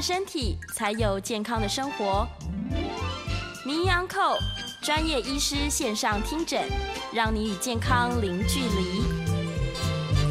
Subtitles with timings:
[0.00, 2.26] 身体，才有健康的生活。
[3.66, 4.38] 名医昂扣
[4.80, 6.62] 专业医师线上听诊，
[7.12, 9.02] 让你与健康零距离。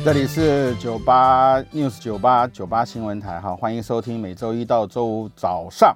[0.03, 5.95] 这里是九八 News 九八九八新闻台，哈，欢迎收听每周一到周五早上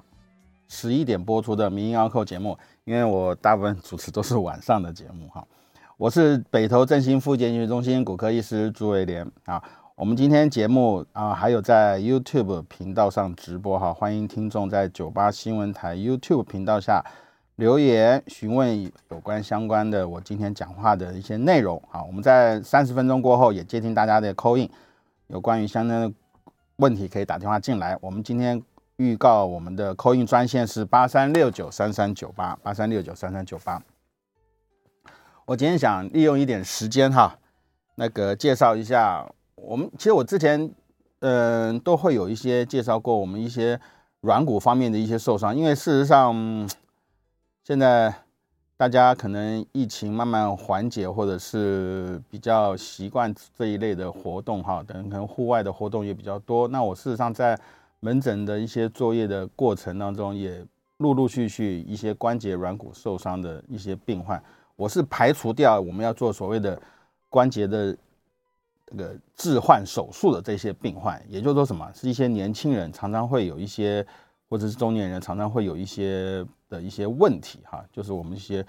[0.68, 2.56] 十一点播出的名医昂扣节目。
[2.84, 5.44] 因为我大部分主持都是晚上的节目，哈，
[5.96, 9.60] 我是北投振兴复健医学中心骨科医师朱伟廉，啊。
[9.96, 17.00] 我们今天节目啊，还有在 YouTube 频道上直播哈，欢迎听众在九八新闻台 YouTube 频道下
[17.54, 22.02] 留言询问有关相关的我今天讲话的一些内容啊。
[22.02, 24.68] 我们在三十分钟过后也接听大家的 call in，
[25.28, 26.12] 有关于相关的
[26.78, 27.96] 问题可以打电话进来。
[28.00, 28.60] 我们今天
[28.96, 33.80] 预告我们的 call in 专线是八三六九三三九八八三六九三三九八。
[35.46, 37.38] 我今天想利用一点时间哈，
[37.94, 39.24] 那个介绍一下。
[39.56, 40.70] 我们其实我之前，
[41.20, 43.80] 嗯、都会有一些介绍过我们一些
[44.20, 46.68] 软骨方面的一些受伤，因为事实上，
[47.62, 48.12] 现在
[48.76, 56.68] 大家可能疫情慢慢缓解，或者是比较习惯这一类的活动哈，等可能户外的活动也比较多。
[56.68, 57.58] 那我事实上在
[58.00, 60.62] 门诊的一些作业的过程当中，也
[60.98, 64.42] 陆陆续续一些关节软骨受伤的一些病患，
[64.76, 66.78] 我是排除掉我们要做所谓的
[67.30, 67.96] 关节的。
[68.86, 74.06] 这个置换手术的这些病患，也就是说什么，是一些年轻人常常会有一些，
[74.48, 78.64] 或者是中年人常常会有一些的一些问题哈，就是我们一些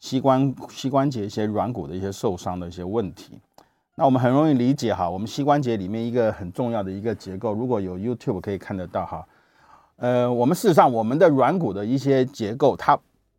[0.00, 3.40] 膝关膝关节一些软骨的一些受伤的一些问题。
[3.94, 9.26] 那我们很容易理解哈，我们膝关节里面一个很重要的一个结构，如果有 YouTube 可以看得到哈，
[9.96, 12.98] 呃，我们事实上我们的软骨的一些结构，它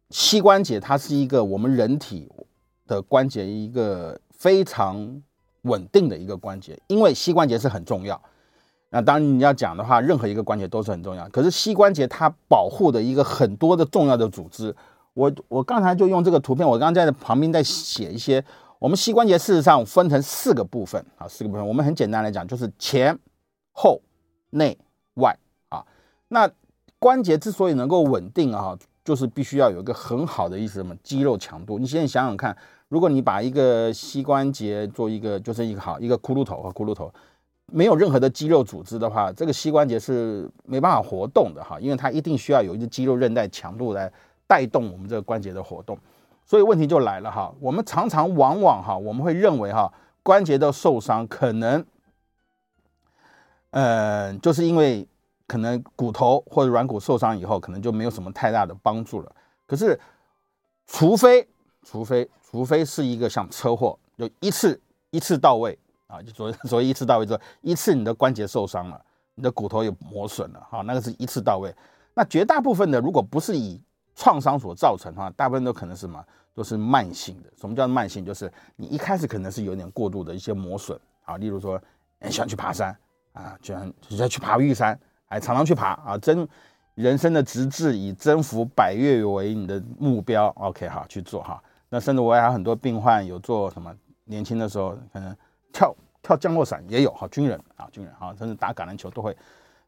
[0.09, 2.27] 膝关节它是一个我们人体
[2.87, 5.21] 的关节一个非常。
[5.65, 8.19] 稳定的一个关节，因为膝关节是很重要。
[8.89, 11.27] 那当然你要讲的话，任何一个关节都是很重要。
[11.29, 14.73] 可是膝关节它保护的一个很多的重要的组织，
[15.13, 18.43] 我我刚才就用这个图片，我刚刚在旁边在写一些。
[18.79, 21.67] 我们膝关节事实上分成四个部分啊，四个部分。
[21.67, 23.17] 我们很简单来讲，就是前、
[23.71, 23.99] 后、
[24.51, 24.77] 内、
[25.15, 25.37] 外
[25.69, 25.83] 啊。
[26.27, 26.49] 那
[26.99, 31.79] 关节之所以能够稳定啊，就是必须要有一个很好的意思什么肌肉强度。
[31.79, 32.55] 你现在想想看。
[32.87, 37.11] 如果你把一个膝关节做一个，就是一个好一个骷髅头和骷髅头，
[37.65, 44.11] 没有任何的肌肉组织的话，这个膝关节是没办法活动的哈，因为它一定需要有一个肌肉韧带强度来
[44.45, 45.97] 带动我们这个关节的活动。
[46.45, 49.91] 所以问题就来了哈，我们常常往往哈，我们会认为哈，
[50.21, 51.83] 关节的受伤可能，
[53.71, 55.07] 呃，就是因为
[55.47, 59.35] 可能骨头或者软骨受伤以后，可能就没有什么太大的帮助了。
[59.65, 59.99] 可是，
[60.85, 61.47] 除非，
[61.83, 62.29] 除非。
[62.49, 64.79] 除非是一个像车祸，就一次
[65.09, 69.01] 一次到位啊，就所所谓一次到位之后，一次你的关节受伤了，
[69.33, 71.73] 你的骨头也磨损了，哈，那个是一次到位。
[72.13, 73.81] 那绝大部分的，如果不是以
[74.15, 76.23] 创伤所造成的话，大部分都可能是什么？
[76.53, 77.51] 都是慢性的。
[77.59, 78.23] 什么叫慢性？
[78.23, 81.77] 就是你一开始可能是有点过度的一些磨损啊，例如说，
[82.21, 82.97] 你喜欢去爬山
[83.33, 86.47] 啊，就像就像去爬玉山，还常常去爬啊，真
[86.93, 91.61] 人生的直至以征服百岳为你的目标，OK 哈，去做哈。
[91.95, 93.89] 那甚至我也有很多病患有做什么？
[94.25, 95.33] 年轻的时候可能
[95.71, 99.33] 跳跳降落伞也有哈，军人啊，军人啊，甚至打橄榄球都会。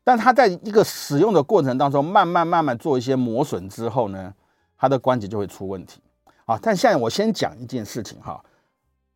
[0.05, 4.33] 但他在一个使用的过程当中，慢慢慢慢做一些磨损之后呢，
[4.77, 5.99] 他的关节就会出问题
[6.45, 6.57] 啊。
[6.61, 8.41] 但现在我先讲一件事情哈，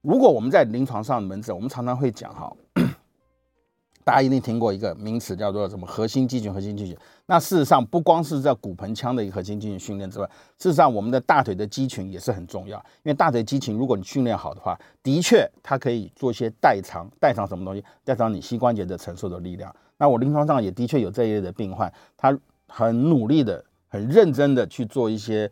[0.01, 2.51] 如果我们在临床上门诊，我们常常会讲哈。
[4.03, 6.53] 大家一定听过一个名词叫做什么核心肌群？
[6.53, 6.97] 核心肌群。
[7.25, 10.25] 那事实上，不光是在骨盆腔的一个核心肌群训练之外，
[10.57, 12.77] 事实上我们的大腿的肌群也是很重要。
[13.03, 17.83] 因为大腿肌群，如果你训练好的话，的确它可以做一些代偿，代偿什么东西？
[18.03, 19.73] 代偿你膝关节的承受的力量。
[19.97, 22.37] 那我临床上也的确有这一类的病患，他
[22.67, 25.49] 很努力的、很认真的去做一些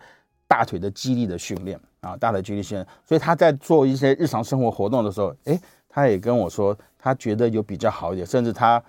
[0.48, 2.86] 大腿的肌力的训练啊，大腿肌力训练。
[3.06, 6.78] 所以他在做一些日常生活活动的时候，诶，他也跟我说。
[7.02, 8.84] 他觉得有比较好一点，甚至他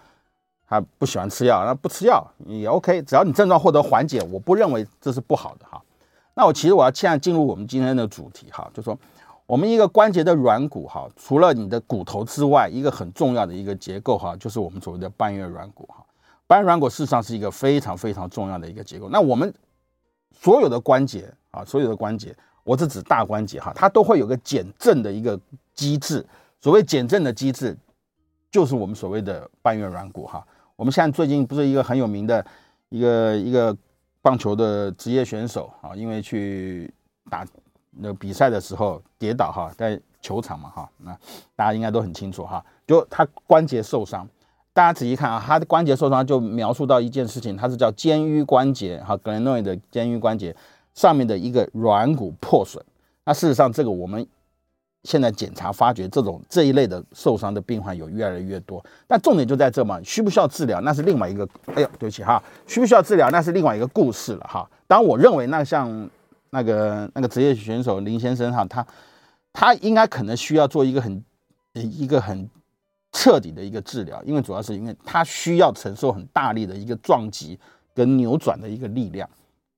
[0.69, 5.81] 他不喜欢吃药，那不吃药也 OK，只要你症状获得缓解，我不认为这是不好的哈。
[6.35, 8.99] 那我其实我要现在进入我们今天的主题哈，就说
[9.47, 16.05] 我们一个关节的软骨哈，除了你的骨头之外，一个很重要的一个结构哈，就是我们所谓的半月软骨哈。
[16.49, 19.09] 半月软骨事实上是一个非常非常重要的一个结构。
[19.09, 19.55] 那我们
[20.33, 25.39] 所有的关节啊，所有的关节，我是指大关节哈，它都会有个减震的一个
[25.77, 26.27] 机制。
[26.61, 27.77] 所谓减震的机制，
[28.51, 30.47] 就是我们所谓的半月软骨哈。
[30.77, 32.45] 我们现在最近不是一个很有名的
[32.89, 33.77] 一个一个
[34.23, 36.93] 棒球的职业选手啊，因为去
[37.31, 37.47] 打
[37.91, 41.17] 那比赛的时候跌倒哈，在球场嘛哈，那
[41.57, 44.29] 大家应该都很清楚哈，就他关节受伤。
[44.73, 50.55] 大家仔细看啊，他的关节受伤就描述到一件事情，它是叫肩盂关节哈，glenoid 的肩盂关节
[50.95, 52.83] 上面的一个软骨破损。
[53.25, 54.25] 那事实上，这个我们
[55.05, 58.85] 现在检查发觉，这种这一类的受伤的病患有越来越多。
[59.07, 61.49] 但重点就在这嘛，需不需要治疗，那是另外一个。
[61.75, 64.69] 哎呦，对不起哈，需不需要治疗，那是另外一个故事了哈。
[64.87, 66.09] 当然，我认为那像
[66.51, 68.87] 那个那个职业选手林先生哈，他
[69.53, 71.25] 他应该可能需要做一个很
[71.73, 72.49] 一个很。
[73.13, 77.59] 彻底的一个治疗，因为主要是因为他需要承受很大力的一个撞击
[77.93, 79.29] 跟扭转的一个力量。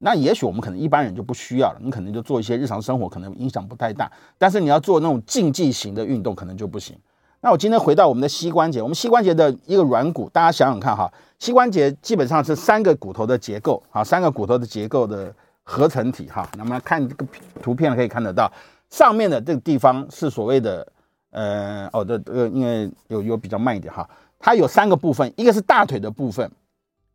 [0.04, 4.10] 那也许我们可能一般人就不需要了，你可能就做一些日常生活，可能影响不太大。
[4.36, 6.98] 但是你要做那种竞技型的运动，可能就不行。
[7.40, 16.48] 那我今天回到我们的膝关节，我们膝关节的一个软骨，大家想想看哈，膝关节基本上是三个骨头的结构，啊，三个骨头的结构的合成体哈。
[16.58, 17.26] 那么看这个
[17.62, 18.50] 图片可以看得到，
[18.90, 20.86] 上面的这个地方是所谓的。
[21.34, 24.06] 呃，哦的，呃因为有有比较慢一点哈，
[24.38, 26.52] 它有三个部分，一个是大腿的部分，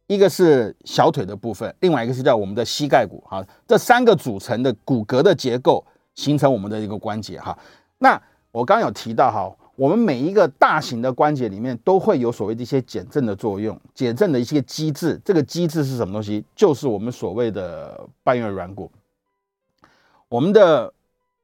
[0.08, 7.58] 一个是小腿的部分，另外一个是叫我们的膝盖骨哈，这三个组成的骨骼的结构形成我们的一个关节哈。
[7.98, 8.20] 那
[8.52, 16.44] 我刚有提到哈，我们每一个大型的关节里面都会有所谓的一些减震的作用，减震的一些机制，这个机制是什么东西？
[16.56, 18.92] 就是我们所谓的半月软骨。
[20.30, 20.94] 我们的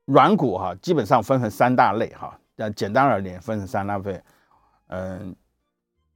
[0.05, 2.37] 软骨哈，基本上分成三大类哈。
[2.55, 4.21] 那简单而言，分成三大类，
[4.87, 5.35] 嗯，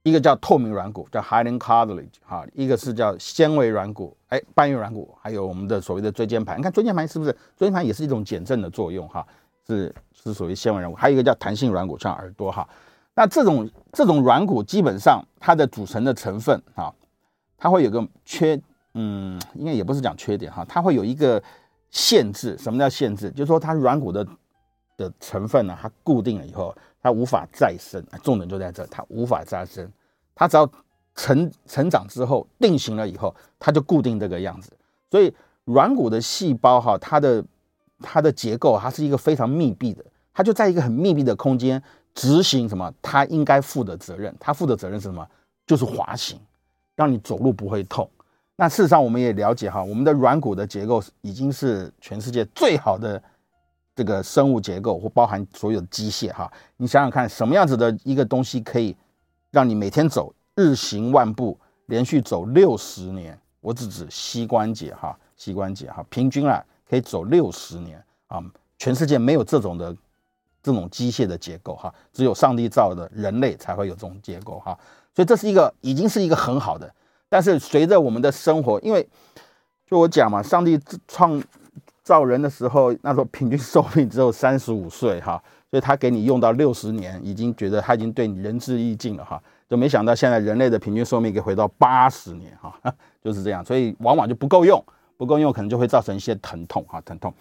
[0.08, 6.58] 一个叫透明软骨，叫 hyaline cartilage，哈，一个是叫纤维软骨，哎，半月软骨，还有我们的所谓的椎间盘。
[6.58, 7.30] 你看椎间盘是不是？
[7.56, 9.26] 椎间盘也是一种减震的作用，哈，
[9.66, 10.96] 是是属于纤维软骨。
[10.96, 12.68] 还有一个叫弹性软骨，像耳朵，哈。
[13.14, 16.94] 那这种这种软骨基本上它的组成的成分，哈，
[17.56, 18.60] 它会有个缺，
[18.94, 21.42] 嗯，应该也不是讲缺点，哈，它会有一个
[21.90, 22.56] 限制。
[22.58, 23.30] 什么叫限制？
[23.30, 24.26] 就是说它软骨的。
[24.98, 28.04] 的成分呢，它固定了以后，它无法再生。
[28.20, 29.88] 重点就在这，它无法再生。
[30.38, 30.70] 它只要
[31.16, 34.70] 成成长之后，定型了以后，它就固定这个样子。
[35.10, 37.44] 所以软骨的细胞哈，它的
[38.00, 41.82] 它的结构，它是一个非常密闭的，它就在一个很密闭的空间
[42.14, 42.94] 执行什么？
[43.02, 44.32] 它应该负的责任。
[44.38, 45.26] 它负的责任是什么？
[45.66, 46.38] 就是滑行，
[46.94, 48.08] 让你走路不会痛。
[48.54, 53.20] 那事实上，我们也了解哈，我们的软骨的结构已经是全世界最好的。
[53.96, 58.94] 这个生物结构或包含所有机械哈，你想想看，什么样子的一个东西可以
[59.50, 63.38] 让你每天走日行万步，连续走六十年？
[63.60, 68.42] 我只指膝关节哈，膝关节哈，平均啊可以走六十年啊，
[68.78, 69.94] 全世界没有这种的
[70.62, 74.78] 这种机械的结构哈，只有上帝造的人类才会有这种结构哈，
[75.14, 76.92] 所以这是一个已经是一个很好的，
[77.28, 79.08] 但是随着我们的生活，因为
[79.86, 81.42] 就我讲嘛，上帝创。
[82.04, 92.74] 造人的时候，那时候平均寿命只有三十五岁哈，所以他给你用到六十年，已经觉得他已经对你仁至义尽了哈，就没想到现在人类的平均寿命给回到八十年哈，
[93.22, 94.82] 就是这样，所以往往就不够用，
[95.16, 97.32] 不够用可能就会造成一些疼痛哈，疼痛。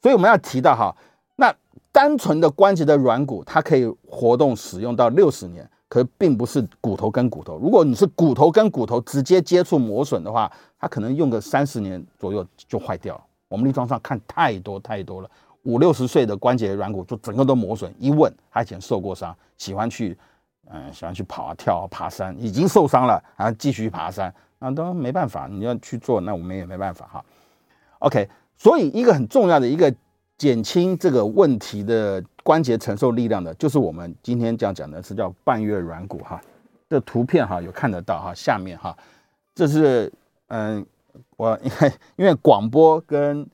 [0.00, 0.94] 所以我们要提到哈，
[1.36, 1.52] 那
[1.90, 7.58] 单纯的关节的软骨，它可以活动使用到六十年，可并不是骨头跟骨头。
[7.58, 13.24] 如果你是骨头跟骨头直接接触磨损的话，它可能用个三十年左右就坏掉了。
[13.48, 15.30] 我们临床上看太多太多了，
[15.64, 17.92] 五六十岁的关节软骨就整个都磨损。
[17.98, 20.16] 一问他以前受过伤，喜欢去，
[20.70, 25.46] 嗯，喜欢去跑啊跳啊爬山，已经受伤了，然后继续爬山，那都没办法。
[25.46, 27.24] 你要去做，那我们也没办法哈。
[27.98, 29.94] OK，所以一个很重要的一个
[30.38, 36.40] 减轻这个问题的关节承受力量的，就是我们今天这样讲的是叫半月软骨哈。
[36.88, 38.96] 这图片哈有看得到哈，下面哈，
[39.54, 40.12] 这是
[40.48, 40.84] 嗯。
[41.36, 43.46] 我因 为因为广播跟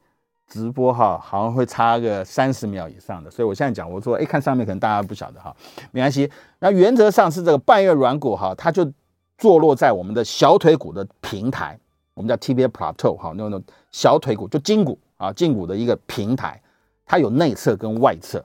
[0.50, 5.54] 直播哈，好像会差个三十秒以上的，所以我现在讲，我说，哎，看上面可能大家不晓得哈，
[5.92, 6.30] 没关系。
[6.58, 8.84] 那原则上是这个半月软骨哈，它就
[9.38, 11.78] 坐落在我们的小腿骨的平台，
[12.12, 16.60] 我们叫 TBA plateau 哈，那种小腿骨就胫骨啊，胫骨的一个平台，
[17.06, 18.44] 它有内侧跟外侧。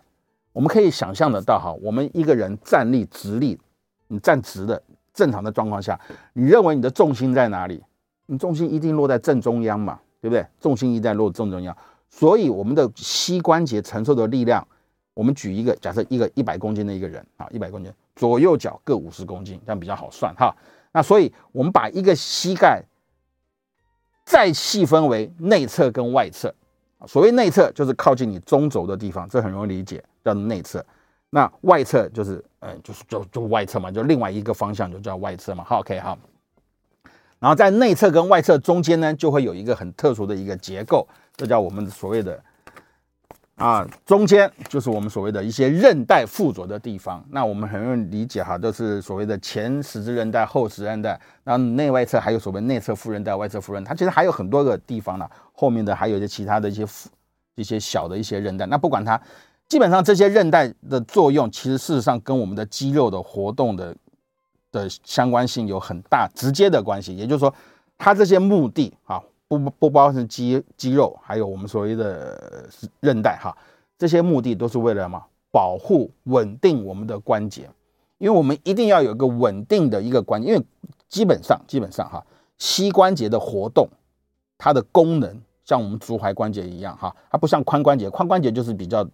[0.53, 3.59] 我们可以想象得到哈，我们一个人站立直立，
[4.07, 4.81] 你站直的
[5.13, 5.99] 正常的状况下，
[6.33, 7.83] 你认为你的重心在哪里？
[8.27, 10.45] 你重心一定落在正中央嘛，对不对？
[10.59, 11.75] 重心一定落正中央，
[12.17, 14.65] 所以我们的膝关节承受的力量
[15.13, 20.55] 我们举一个假设，一个一百公斤的一个人啊，一百公斤，左右脚各五十公斤，这样比较好算哈。
[20.93, 22.81] 那所以我们把一个膝盖
[24.23, 26.53] 再细分为内侧跟外侧。
[27.05, 30.83] 所谓内侧就是靠近你中轴的地方，这很容易理解，叫内侧。
[31.29, 35.65] 那外侧就是，嗯，就是就就外侧嘛，就另外一个方向就叫外侧嘛。
[35.65, 36.17] 好，OK，好。
[37.39, 42.41] 然后在内侧跟外侧中间呢，就会有一个很特殊的一个结构，这叫我们所谓的。
[43.55, 47.23] 啊，中间就是我们所谓的一些韧带附着的地方。
[47.29, 51.17] 那我们很容易理解哈，都是所谓的前十字韧带、后十字韧带。
[51.45, 55.25] 那内外侧还有所谓内侧副韧带、外侧副韧，它其实还有很多个地方呢。
[55.53, 57.09] 后面的还有一些其他的一些副
[57.55, 58.65] 一些小的一些韧带。
[58.65, 59.17] 那不管它，
[59.69, 63.95] 基本上这些韧带的作用，其实事实上跟我们的肌肉的活动的
[64.69, 67.15] 的相关性有很大直接的关系。
[67.15, 67.55] 也就是说，
[67.97, 69.23] 它这些目的啊。
[69.47, 72.67] 不不包括肌肌肉，还有我们所谓的
[72.99, 73.55] 韧带哈，
[73.97, 75.23] 这些目的都是为了什么？
[75.51, 77.69] 保护稳定我们的关节，
[78.17, 80.61] 因为我们一定要有一个稳定的一个关，因为
[81.07, 82.21] 基本上基本上哈，
[82.57, 83.87] 膝关节的活动，
[84.57, 89.07] 它的功能像我们足踝关节一样哈，它不像髋关节，髋关节就是比较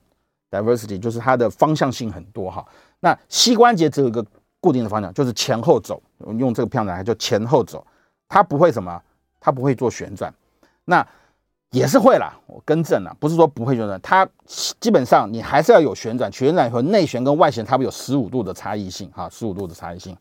[0.50, 2.66] diversity，就是它的方向性很多哈。
[3.02, 4.26] 那膝关节只有一个
[4.60, 6.02] 固定的方向，就是前后走，
[6.40, 7.86] 用这个片子来就前后走，
[8.28, 9.00] 它不会什么。
[9.42, 10.34] 它不会做旋转，
[10.86, 11.06] 那
[11.72, 12.34] 也是会啦。
[12.48, 14.26] 我更正了，不是说不会旋转，它
[14.80, 16.32] 基本上你还是要有旋转。
[16.32, 20.16] 旋转和内旋跟外旋，它会有十五度的差异性，哈，十五度的差异性。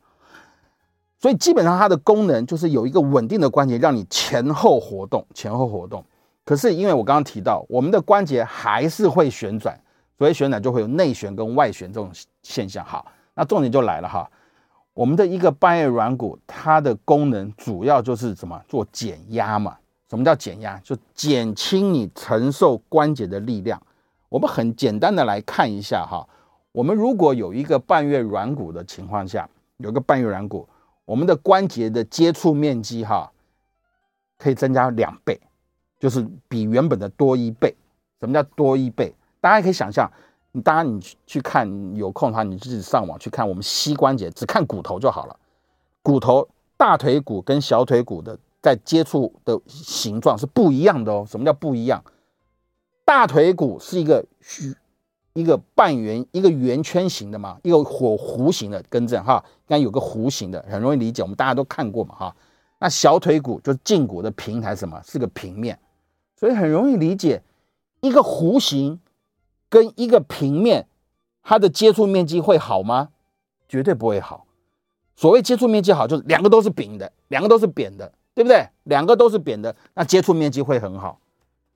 [1.18, 6.02] 所以基本上它的功能就是有一个稳定的关节，让你前后活动，前后活动。
[6.46, 9.78] 可是因为我刚刚提到，我们的关节还是会旋转，
[10.16, 12.10] 所以旋转就会有内旋跟外旋这种
[12.42, 12.82] 现象。
[12.84, 14.30] 好，那重点就来了哈。
[15.00, 18.62] 我们的一个半月软骨，它的功能主要就是什么？
[18.68, 19.74] 做减压嘛。
[20.10, 20.78] 什么叫减压？
[20.84, 23.80] 就减轻你承受关节的力量。
[24.28, 26.28] 我们很简单的来看一下哈，
[26.72, 30.68] 我们如果有一个半月软骨的情况下，有个半月软骨，
[31.06, 33.32] 我们的关节的接触面积哈，
[34.36, 35.40] 可以增加两倍，
[35.98, 37.74] 就是比原本的多一倍。
[38.20, 39.14] 什么叫多一倍？
[39.40, 40.12] 大家可以想象。
[40.52, 45.36] 你当然，你去去看有空的话，你自己上网去看我们膝关节，只看骨头就好了。
[46.02, 51.24] 骨头大腿骨跟小腿骨的在接触的形状是不一样的哦。
[51.28, 52.02] 什么叫不一样？
[53.04, 54.74] 大腿骨是一个虚
[55.34, 61.22] 一个半圆一个圆圈形的嘛，一个火弧形的，更正哈，应该有个弧形的，很容易理解。
[61.22, 62.36] 我们大家都看过嘛哈。
[62.80, 65.78] 那小腿骨就是胫骨的平台，什么是个平面，
[66.34, 67.40] 所以很容易理解
[68.00, 68.98] 一个弧形。
[69.70, 70.86] 跟一个平面，
[71.42, 73.08] 它的接触面积会好吗？
[73.68, 74.44] 绝对不会好。
[75.14, 78.66] 所谓接触面积好，就是两个都是平的，两个都是扁的，对不对？
[78.84, 81.20] 两个都是扁的，那接触面积会很好。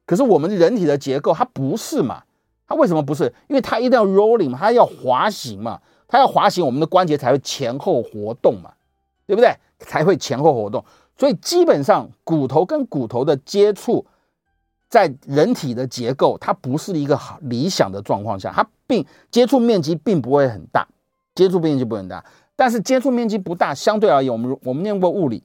[0.05, 2.25] 可是我们人体的结构它不是嘛？
[2.67, 3.33] 它为什么不是？
[3.49, 8.73] 因为它一定要 rolling，它要滑行嘛，它要滑行，我们的关节才会前后活动嘛，
[9.27, 9.55] 对不对？
[9.79, 10.85] 才会前后活动。
[11.17, 14.05] 所以基本上骨头跟骨头的接触。
[14.95, 20.87] 在人体的结构，它不是一个好理想的状况下，它并接触面积并不会很大，
[21.35, 22.25] 接触面积不会很大。
[22.55, 25.43] 但是接触面积不大，相对而言，我们我们念过物理，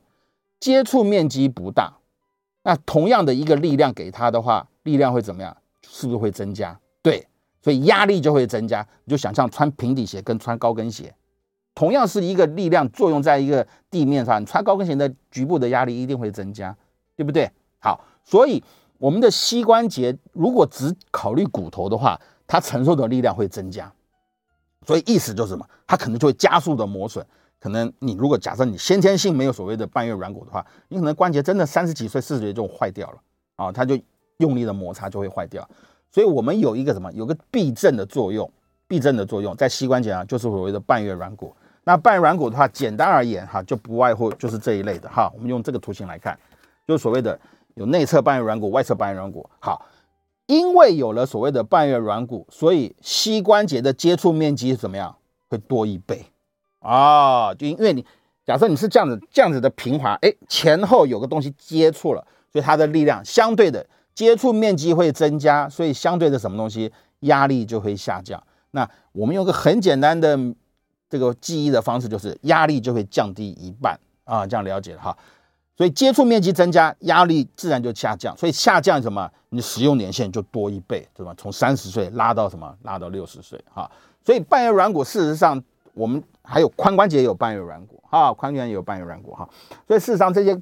[0.59, 1.91] 接触面积不大，
[2.61, 5.57] 那同样的一个力量给它的话，力量会怎么样？
[5.81, 6.79] 是不是会增加？
[7.01, 7.25] 对，
[7.63, 8.85] 所以压力就会增加。
[9.05, 11.11] 你就想象穿平底鞋跟穿高跟鞋，
[11.73, 16.77] 同样是一个力量作用在一个地面上，你穿高跟鞋的局部的压力一定会增加，
[17.15, 17.49] 对不对？
[17.79, 18.63] 好，所以。
[18.99, 23.91] 我们的膝关节如果只考虑骨头的话，它承受的力量会增加，
[24.85, 25.65] 所以意思就是什么？
[25.87, 27.25] 它可能就会加速的磨损。
[27.59, 33.17] 可能你如果假设你先天性没有所谓的半月软骨的话，你可能关节真的三十几岁、四十岁就坏掉了
[33.55, 33.97] 啊，它就
[34.37, 35.67] 用力的摩擦就会坏掉。
[36.11, 37.11] 所以我们有一个什么？
[37.13, 38.51] 有个避震的作用，
[38.87, 41.55] 避震的作用在膝关节啊，就是所谓的半月软骨。
[41.85, 45.31] 那半月软骨的话，简单而言哈，就不外乎就是这一类的哈。
[45.33, 46.37] 我们用这个图形来看，
[46.85, 47.39] 就是所谓的。
[47.79, 49.49] 有内侧半月软骨，外侧半月软骨。
[49.59, 49.85] 好，
[50.47, 55.15] 因为有了所谓的半月软骨，所以膝关节的接触面积怎么样？
[55.47, 56.25] 会多一倍
[56.79, 57.53] 啊！
[57.55, 58.05] 就因为你
[58.45, 68.43] 假设你是这样子这样子的平滑，哎，前后有个东西接触了，所以它的力量相对的接触面积会增加，所以相对的什么东西压力就会下降。
[68.71, 70.37] 那我们用个很简单的
[71.09, 75.17] 这个记忆的方式，就是压力就会降低一半啊，这样了解了哈。
[75.79, 78.35] 所以接触面积增加，压力自然就下降。
[78.35, 79.31] 所以下降什么？
[79.47, 81.33] 你使用年限就多一倍，对吧？
[81.37, 82.75] 从三十岁拉到什么？
[82.83, 83.89] 拉到六十岁哈。
[84.21, 89.47] 所以半月软骨，事实上我们还有髋关节也有半月软骨哈，髋关节也有半月软骨哈。
[89.87, 90.61] 所以事实上这些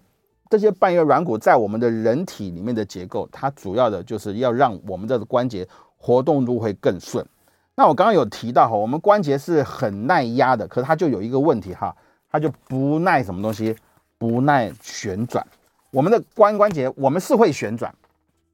[0.52, 7.26] 这些半月软骨在我们的人体里面的结构，它主要的就是要让我们的关节活动度会更顺。
[7.74, 11.96] 那我刚刚有提到哈，我们关节是很耐压的，可是它就有一个问题哈，
[12.32, 13.76] 它就不耐什么东西，
[14.18, 15.46] 不耐旋转。
[15.92, 17.94] 我们的关关节，我们是会旋转，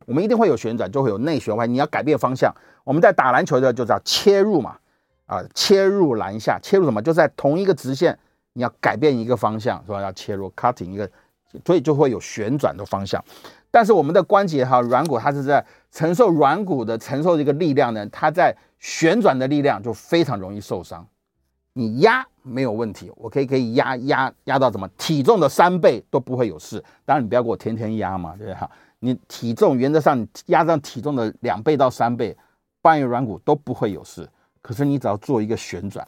[0.05, 1.65] 我们一定会有旋转，就会有内旋外。
[1.65, 2.53] 你要改变方向。
[2.83, 4.77] 我们在打篮球的就叫切入嘛，
[5.25, 7.01] 啊，切入篮下，切入什么？
[7.01, 8.17] 就在同一个直线，
[8.53, 10.01] 你要改变一个方向，是吧？
[10.01, 11.09] 要切入 cutting 一个，
[11.65, 13.23] 所以就会有旋转的方向。
[13.71, 21.07] 但是我们的关节哈，软骨它是在承受软骨的承受这个力量呢，它在旋转的力量就非常容易受伤。
[21.73, 26.83] 你压没有问题，我可以可以压压压到怎么体重的三倍都不会有事。
[27.03, 28.69] 当然你不要给我天天压嘛，对不对哈？
[28.99, 32.37] 你体重原则上你压上体重的两倍到三倍，
[32.81, 34.29] 半月软骨都不会有事。
[34.61, 36.07] 可是你只要做一个旋转，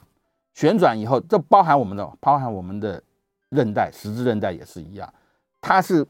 [0.53, 3.01] 旋转以后，这包含我们的包含我们的
[3.49, 5.13] 韧带，十字韧带也是一样，
[5.61, 6.05] 它是。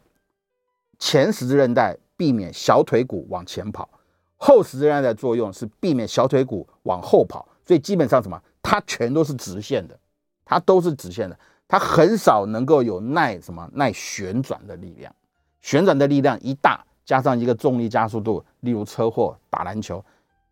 [0.97, 3.89] 前十字韧带避免小腿骨往前跑，
[4.37, 9.95] 后十字韧带的作用是避免小腿骨往后跑，所以基本上什么，它全都是直线的，
[10.43, 15.13] 它都是直线的，它很少能够有耐什么耐旋转的力量，
[15.61, 20.03] 旋转的力量一大，加上一个重力加速度，例如车祸、打篮球、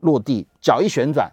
[0.01, 1.31] 落地，脚一旋转，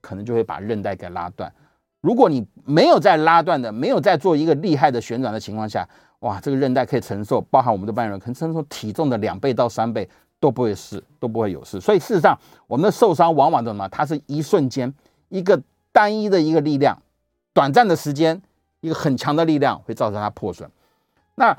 [0.00, 1.52] 可能就会把韧带给拉断。
[2.00, 5.88] 如果你没有在拉断的，没有在做一个厉害的旋转的情况下，
[6.20, 11.80] 哇，这个韧带可以承受，包含我们的半月软骨，可能承受体重的两倍到三倍都不会事，都不会有事。
[11.80, 12.38] 所以事实上，
[12.68, 13.88] 我们的受伤往往的什么？
[13.88, 14.92] 它是一瞬间，
[15.28, 15.60] 一个
[15.92, 17.00] 单一的一个力量，
[17.52, 18.42] 短暂的时间，
[18.80, 20.70] 一个很强的力量会造成它破损。
[21.34, 21.56] 那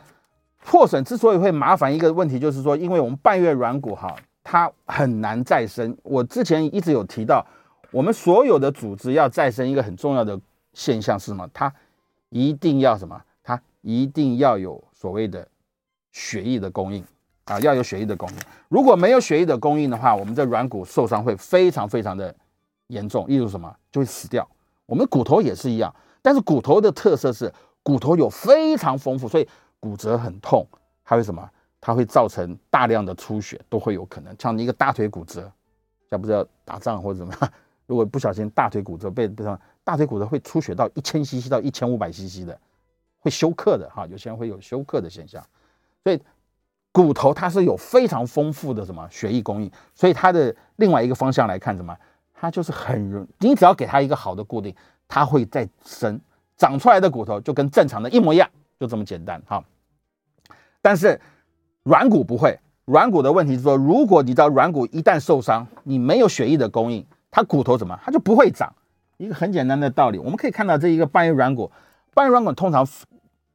[0.63, 5.97] 破损之所以会麻烦，一个问题就是说，因为我们半月软骨哈，它很难再生。
[6.03, 7.45] 我之前一直有提到。
[7.91, 10.39] 我们所有的组织要再生，一个很重要的
[10.73, 11.47] 现象是什么？
[11.53, 11.71] 它
[12.29, 13.21] 一定要什么？
[13.43, 15.47] 它一定要有所谓的
[16.11, 17.05] 血液的供应
[17.45, 18.35] 啊，要有血液的供应。
[18.67, 22.35] 如果没有血液的供应的话，我们这软骨受伤会非常非常的
[22.93, 23.75] 严重，例如什么？
[23.91, 24.47] 就会死掉。
[24.85, 29.47] 我们骨头也是一样，但是骨头的特色是骨头有非常丰富，所以
[29.79, 30.65] 骨折很痛，
[31.03, 31.49] 还有什么？
[31.81, 34.33] 它会造成大量的出血，都会有可能。
[34.39, 35.51] 像你一个大腿骨折，
[36.09, 37.51] 像不知道打仗或者怎么样。
[37.85, 42.57] 如果不小心大腿骨折被被伤，大腿骨折会出血到一千 cc 到一千五百 cc 的，
[43.19, 45.45] 会休克的哈，有些人会有休克的现象。
[46.05, 46.21] 所以
[46.93, 51.93] 骨头它是有非常丰富的什么血液供应，所以它的另外一个方向来看什么，
[52.43, 54.75] 它就是很容，你只要给它一个好的固定，
[55.07, 56.19] 它会再生
[56.57, 59.63] 长出来的骨头就跟正常的一模一样，就这么简单哈。
[60.81, 61.21] 但是
[61.83, 67.05] 软骨不会，软骨的问题是说，如果你知道软骨一旦受伤，你没有血液的供应。
[67.31, 68.75] 它骨头怎么，它就不会长。
[69.15, 71.71] 一个很简单的道理，我们可以看到这一个半月软骨，
[72.13, 72.85] 半月软骨通常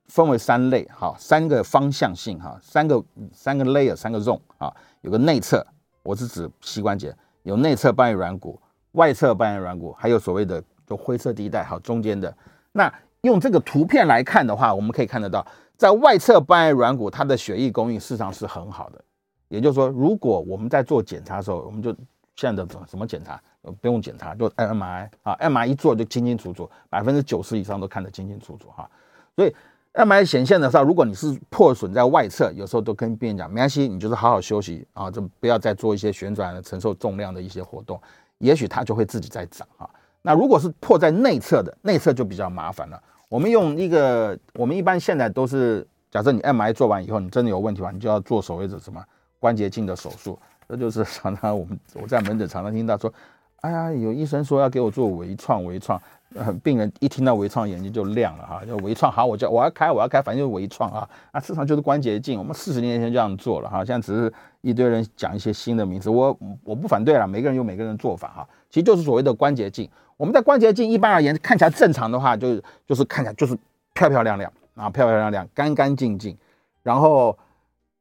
[0.06, 5.66] 分为三类，哈，三个方向性，哈，三个三个 layer，三个 zone，啊，有个内侧，
[6.02, 8.58] 我是指膝关节，有内侧半月软骨，
[8.92, 12.34] 外侧半月软骨，还有所谓的就灰色地带，好，中间的。
[12.72, 15.46] 那用这个图片来看的话，我们可以看得到，
[15.76, 19.04] 在外侧半月软骨，它的血液供应事实上是很好的。
[19.48, 21.90] 也就是说，如果我们在做检查的时候，我们就
[22.36, 23.40] 现在的怎什么检查？
[23.80, 28.88] 不用检查，就 M I 啊，M I 一做就清清楚楚，百分之九十以上都看得清清楚楚哈。
[29.36, 29.54] 所以
[29.92, 38.00] M I 显现的时候，如果你是破损在外侧，有时候都跟病人讲，没关系，你就是好好休息啊，就不要再做一些旋转、承受重量的一些活动，
[38.38, 39.88] 也许它就会自己在长啊。
[40.22, 43.00] 那如果是破在内侧的，内侧就比较麻烦了。
[43.28, 49.04] 我们用一个，我们一般现在都是，假设你 M I 做完以后，你真的有问题吧，你就要做所谓的什么
[49.38, 50.38] 关节镜的手术。
[50.68, 53.12] 这就是常常我们我在门诊常常听到说，
[53.60, 56.00] 哎呀，有医生说要给我做微创，微创，
[56.36, 69.90] 呃，病人一听到微创眼睛就亮了哈，就微创好，我就我要开，我要开，反正就是微创啊，啊，事实上就是关节镜，我们四十年前这样做了哈，现在只是一堆人讲一些新的名词，我我不反对了，每个人有每个人的做法哈，其实就是所谓的关节镜。
[70.16, 73.58] 我们在关节镜一般而言看起来正常的话，就是就是看起来就是
[73.92, 76.38] 漂漂亮亮啊，漂漂亮亮，干干净净，
[76.84, 77.36] 然后，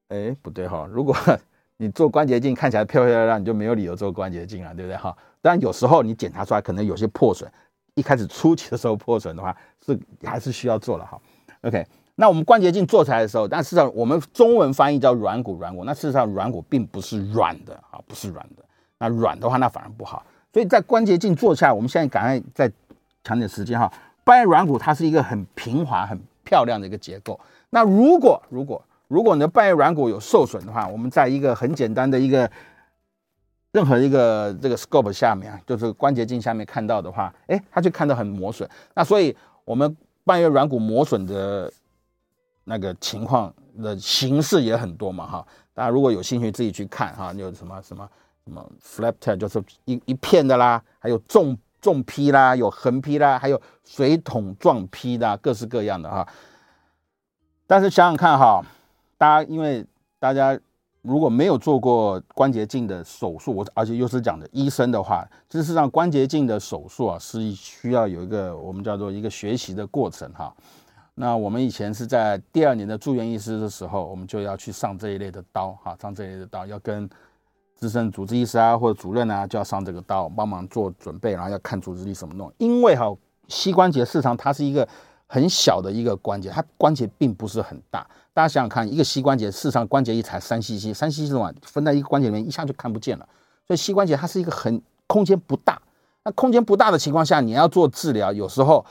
[0.10, 1.15] 哎，不对哈，如果。
[1.77, 5.15] 你做关节镜看起来漂漂亮亮，你就没有理由做关节镜了，对不对哈？
[5.41, 7.49] 当然有时候你检查出来可能有些破损，
[7.93, 11.19] 一开始初期的时候破损的话是还是需要做了哈。
[11.61, 11.85] OK，
[12.15, 18.63] 那我们关节镜做出来的时候，但事实上我们中文翻译叫软骨软骨，那事实上软骨并不是软的啊，不是软的。
[18.97, 22.71] 那软的话那反而不好，所以在关节镜做下来，我们现在赶快再
[23.23, 23.91] 抢点时间哈。
[24.23, 27.39] 半月软骨它是一个很平滑、很漂亮的一个结构。
[27.69, 32.50] 那如果如果如果你的半月软骨有受损的话，我们在一个很简单的一个
[33.72, 38.70] 任何一个这个 scope 下面啊，就是关节镜下面看到的话，哎，它就看到很磨损。
[38.93, 41.72] 那所以我们半月软骨磨损的
[42.65, 45.48] 那个情况的形式也很多嘛，哈。
[45.74, 48.10] 大家如果有兴趣自己去看哈，有什么什么
[48.43, 56.28] 什么 flat tail 就是一一片的啦，还有纵纵劈啦，有横劈啦，还有水桶状劈啦，各式各样的哈。
[57.67, 58.65] 但是想想看哈，
[59.17, 59.84] 大家因为
[60.19, 60.60] 大家
[61.01, 70.53] 如果没有做过关节镜的手术，我而且又是讲的医生的话，事实上关节镜的手术啊是需要有一个我们叫做一个学习的过程哈。
[71.15, 77.10] 那我们以前是在第二年的住院医师的时候，我们就要去上这一类的刀哈，上这一类的刀要跟
[77.75, 83.15] 资深主治医师啊或者主任啊就要上这个刀帮忙做准备，然后要看组织力怎么弄，因为哈
[83.47, 84.88] 膝关节事实上它是一个。
[85.30, 88.08] 很小的一个关节，它关节并不是很大。
[88.38, 93.28] 大家想想看，一个膝关节，事实上关节一才三 cc，三 cc 的话分在一个关节里面，一下就看不见了。
[93.65, 95.82] 所以膝关节它是一个很空间不大。
[96.23, 98.86] 那空间不大的情况下，你要做治疗，有时候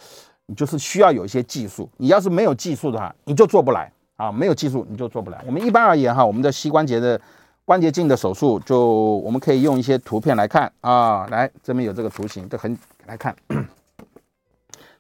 [0.47, 1.89] 你就是需要有一些技术。
[1.99, 4.33] 你要是没有技术的话，你就做不来啊。
[4.33, 5.41] 没有技术你就做不来。
[5.47, 7.21] 我们一般而言哈，我们的膝关节的
[7.65, 8.85] 关节镜的手术，就
[9.19, 11.25] 我们可以用一些图片来看啊。
[11.29, 13.33] 来，这边有这个图形，这很来看。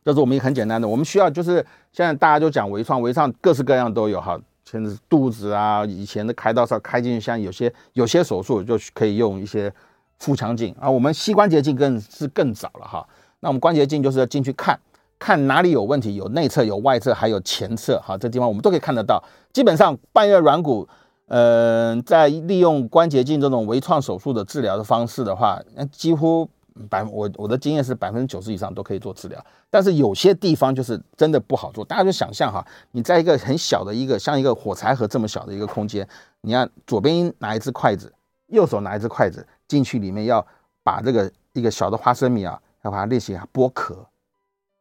[0.07, 1.55] 这是我们一个很简单的，我们需要就是
[1.90, 9.73] 现在大家都讲微创，微创各式各样都有哈，现在是肚子啊，以前的开刀是要开进去，像有些有些手术就可以用一些
[10.21, 13.05] 腹腔镜啊，我们膝关节镜更是更早了哈。
[13.40, 14.79] 那我们关节镜就是要进去看
[15.19, 19.21] 看哪里有问题，有内侧、有外侧，还有前侧哈，这地方我们都可以看得到。
[19.53, 20.87] 基本上半月软骨，
[21.27, 26.49] 嗯、呃，在利用关节镜这种微创手术的治疗的方式的话，那几乎。
[26.89, 31.85] 百我我的经验是百分之九十以上都可以做治疗，但是有些地方就是真的不好做。
[31.85, 36.07] 大家就想象哈，你在一个很小的一个像一个火柴盒这么小的一个空间，
[36.43, 38.12] 你要左边拿一只筷子，
[38.49, 40.47] 右手拿一只筷子进去里面，要
[40.83, 44.07] 把这个一个小的花生米啊，要把它练习一下剥壳，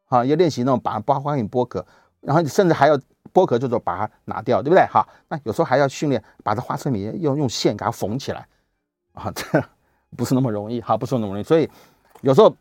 [0.10, 1.86] 啊，要练习那种把花花生米剥壳，
[2.22, 2.98] 然后你甚至还要
[3.34, 4.86] 剥壳，就是把它拿掉，对不对？
[4.88, 8.48] 好，那有时候还要训练把这花生米用用线给它缝起来，
[9.14, 9.64] 啊，这。
[10.16, 11.70] 不是那么容易哈，不是那么容易，所以
[12.22, 12.56] 有时候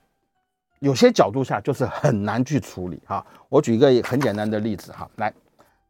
[0.81, 3.25] 有些角度下就是很难去处理哈。
[3.49, 5.33] 我举一个很简单的例子哈，来，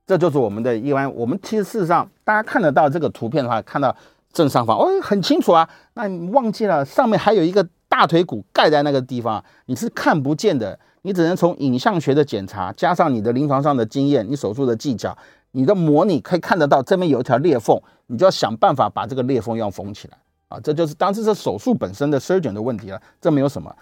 [0.06, 3.96] 这就是我们的一般，我们其实事实上大家看得到这个图片的话，看到
[4.32, 5.68] 正上方哦，很清楚啊。
[5.94, 15.16] 那你忘记了上面还有一个大腿骨盖在那个地方，你是看不见的，你只能从影像学的检查加上你的临床上的经验，你手术的技巧，
[15.52, 20.18] 你的模拟可以看得到这边有一条裂缝，你就要想办法把这个裂缝要缝起来。
[20.54, 23.74] 啊，这就是当时是手术本身的 surgeon 的问题了，这没有什么，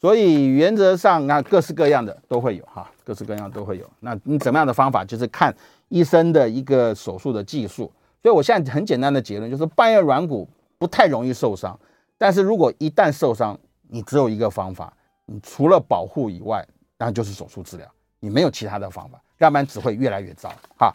[0.00, 3.88] 所以原则上那各式各样的都会有哈，各式各样都会有。
[4.00, 5.54] 那你怎么样的方法，就是看
[5.88, 7.90] 医生的一个手术的技术。
[8.22, 11.78] 所以我现在很简单的结论就是，半月软骨不太容易受伤，
[12.18, 13.56] 但是如果一旦受伤，
[13.88, 14.92] 你只有一个方法，
[15.26, 16.66] 你除了保护以外，
[16.98, 17.86] 那就是手术治疗，
[18.18, 20.92] 你没有其他的方法，要不然只会越来越糟哈。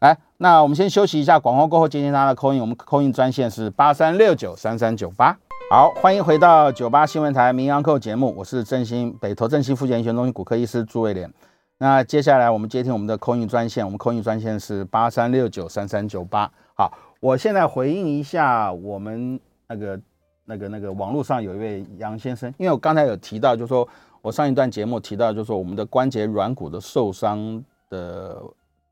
[0.00, 5.36] 来，那我们先休息一下，广告过后接听大家的扣音我们扣音专线是八三六九三三九八。
[5.70, 11.30] 好，欢迎回到九八新闻台名医堂节目，我是振兴北投振兴复健医学中心骨科医师朱伟廉。
[11.76, 16.50] 那接下来我们接听我们的 call in 专线，我们 call in 专线是八三六九三三九八。
[16.74, 20.00] 好，我现在回应一下我们那个
[20.46, 23.86] 那个那个网络上有一位杨先生，因为我刚才有提到，就是说
[24.22, 28.38] 我上一段节目提到，就是说我们的关节软骨的受伤的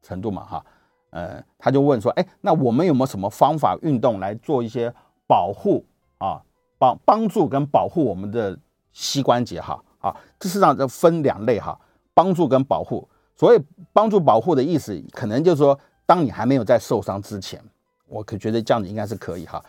[0.02, 0.62] 程度嘛，哈。
[1.10, 4.92] 呃，他就问说，哎，那我们有没有什么方法运动来做一些
[5.26, 5.84] 保护
[6.18, 6.42] 啊，
[6.78, 8.58] 帮帮助跟保护我们的
[8.92, 9.82] 膝关节哈？
[10.00, 11.78] 啊，这实上这分两类哈，
[12.12, 13.08] 帮助跟保护。
[13.34, 17.58] 所谓帮助保护的意思，可能就是说，当你还没有在受伤之前，
[18.06, 19.64] 我可觉得这样子应该是可以哈。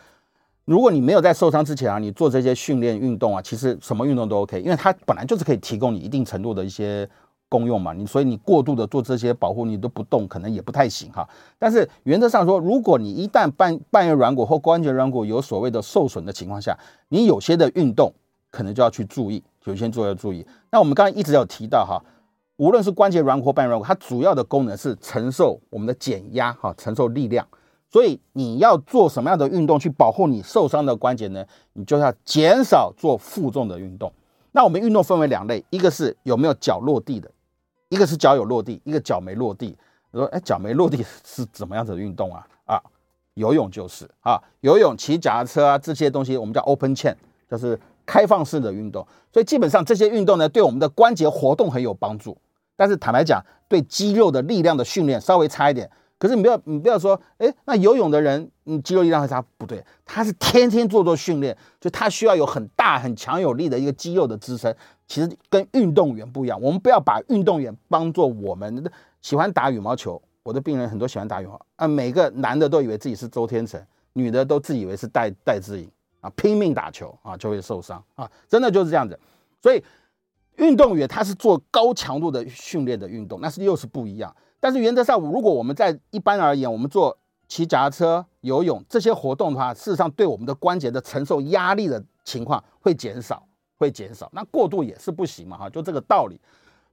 [0.65, 7.09] 如果你没有在受伤之前啊，你做这些训练运动啊，其实什么运动都 OK，因为它本来就是可以提供你一定程度的一些。
[7.49, 11.27] 功用嘛，你所以你过度的做这些保护，你都不动，可能也不太行哈。
[11.57, 16.77] 但是原则上说，如果你一旦半半月软骨或关节软骨有所谓的受损的情况下，
[17.09, 18.13] 你有些的运动
[18.51, 20.45] 可能就要去注意，有些做要注意。
[20.71, 21.99] 那我们刚才一直有提到哈，
[22.57, 27.47] 无论是关节软骨或半月软骨，它主要的功能是承受我们的减压哈，承受力量。
[27.91, 31.43] 所以你要做什么样的运动去保护你受伤的关节呢？
[31.73, 34.13] 你就要减少做负重的运动。
[34.51, 37.31] 那我们运动分为两类，一个是有没有脚落地的。
[37.89, 39.75] 一个是脚有落地，一个脚没落地。
[40.11, 42.47] 我说，哎，脚没落地是怎么样子的运动啊？
[42.65, 42.81] 啊，
[43.33, 47.15] 游泳就是啊，游泳、骑脚踏车啊，这些东西我们叫 open chain，
[47.49, 49.05] 就是开放式的运动。
[49.31, 52.37] 所以基本上这些运动呢，对我们的关节活动很有帮助。
[52.75, 55.89] 但是坦白讲，对肌肉的力量的训练稍微差一点。
[56.19, 59.41] 可是你不要，你不要说，哎，那游泳的人，嗯，肌肉力量会差？
[59.57, 64.75] 不对，他是天天做做训练，就他需要有很大很强有力的一个肌肉的支撑。
[65.07, 68.83] 其实跟运动员不一样，我们不要把运动员当做我们
[69.21, 70.21] 喜欢打羽毛球。
[70.43, 73.79] 我的病人很多喜欢打羽毛啊，每个男的都以为自己是周天成，
[74.13, 75.89] 女的都自以为是戴戴志颖
[76.21, 79.19] 啊，拼命打球啊就会受伤啊，真的就是这样子。
[79.61, 79.83] 所以
[80.57, 84.35] 运动员他是做高强度的训练的运动，那是又是不一样。
[84.59, 87.17] 但是原则上，如果我们在一般而言，我们做
[87.47, 93.41] 骑脚踏车、游泳这些活动的话，事实上对我们的关节的承受压力的情况会减少，
[93.77, 94.29] 会减少。
[94.33, 96.39] 那过度也是不行嘛，哈，就这个道理。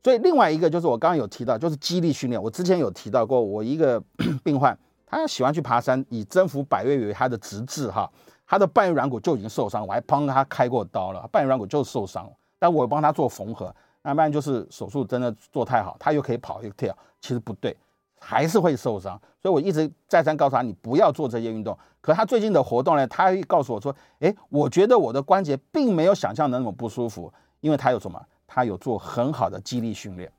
[0.03, 2.41] 所以另外一个就是我刚刚有提到，就是肌力训练。
[2.41, 4.01] 我之前有提到过，我一个
[4.45, 8.09] 病患，他喜欢去爬山，以征服百岳为他的职志，哈，
[8.47, 13.75] 他的半月软骨就已经受伤，我还帮他开过刀了，半月软骨就受伤，但我帮他做缝合。
[14.07, 17.77] 那不然就是手术真的做太好，他又可以跑又跳，其实不对，
[18.21, 19.21] 还是会受伤。
[19.43, 21.77] 所以我一直再三告诉他，你不要做这些运动。
[22.01, 28.25] 可他最近的活动呢，他告诉我说，哎，我觉得我的关节并没有想象的那么不舒服，因为他有什么？
[28.47, 30.31] 他有做很好的肌力训练，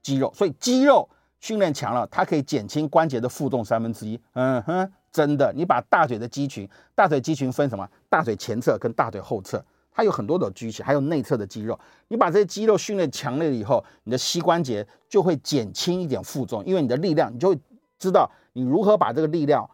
[0.00, 1.08] 肌肉，所以肌肉
[1.40, 4.20] 训练强了，它可以减轻关节的负重三分之一。
[4.34, 7.88] 嗯哼，真的，你把大腿的肌群，大腿肌群分什么？
[8.08, 9.62] 大腿前侧跟大腿后侧，
[9.98, 11.76] 它有很多的肌群，还有内侧的肌肉。
[12.06, 17.58] 你把这些肌肉训练强烈了以后，你的膝关节就会减轻一点负重，因为你的力量，你就会
[17.98, 19.68] 知道你如何把这个力量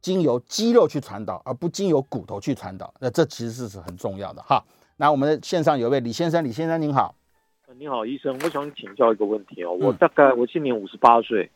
[0.00, 2.92] 经由肌肉去传导，而不经由骨头去传导。
[2.98, 4.60] 那这其实是是很重要的哈。
[4.96, 7.14] 那我们的线上有位李先生，李先生您好。
[7.76, 9.70] 你好，医生，我想请教一个问题哦。
[9.80, 11.48] 我大概我今年五十八岁，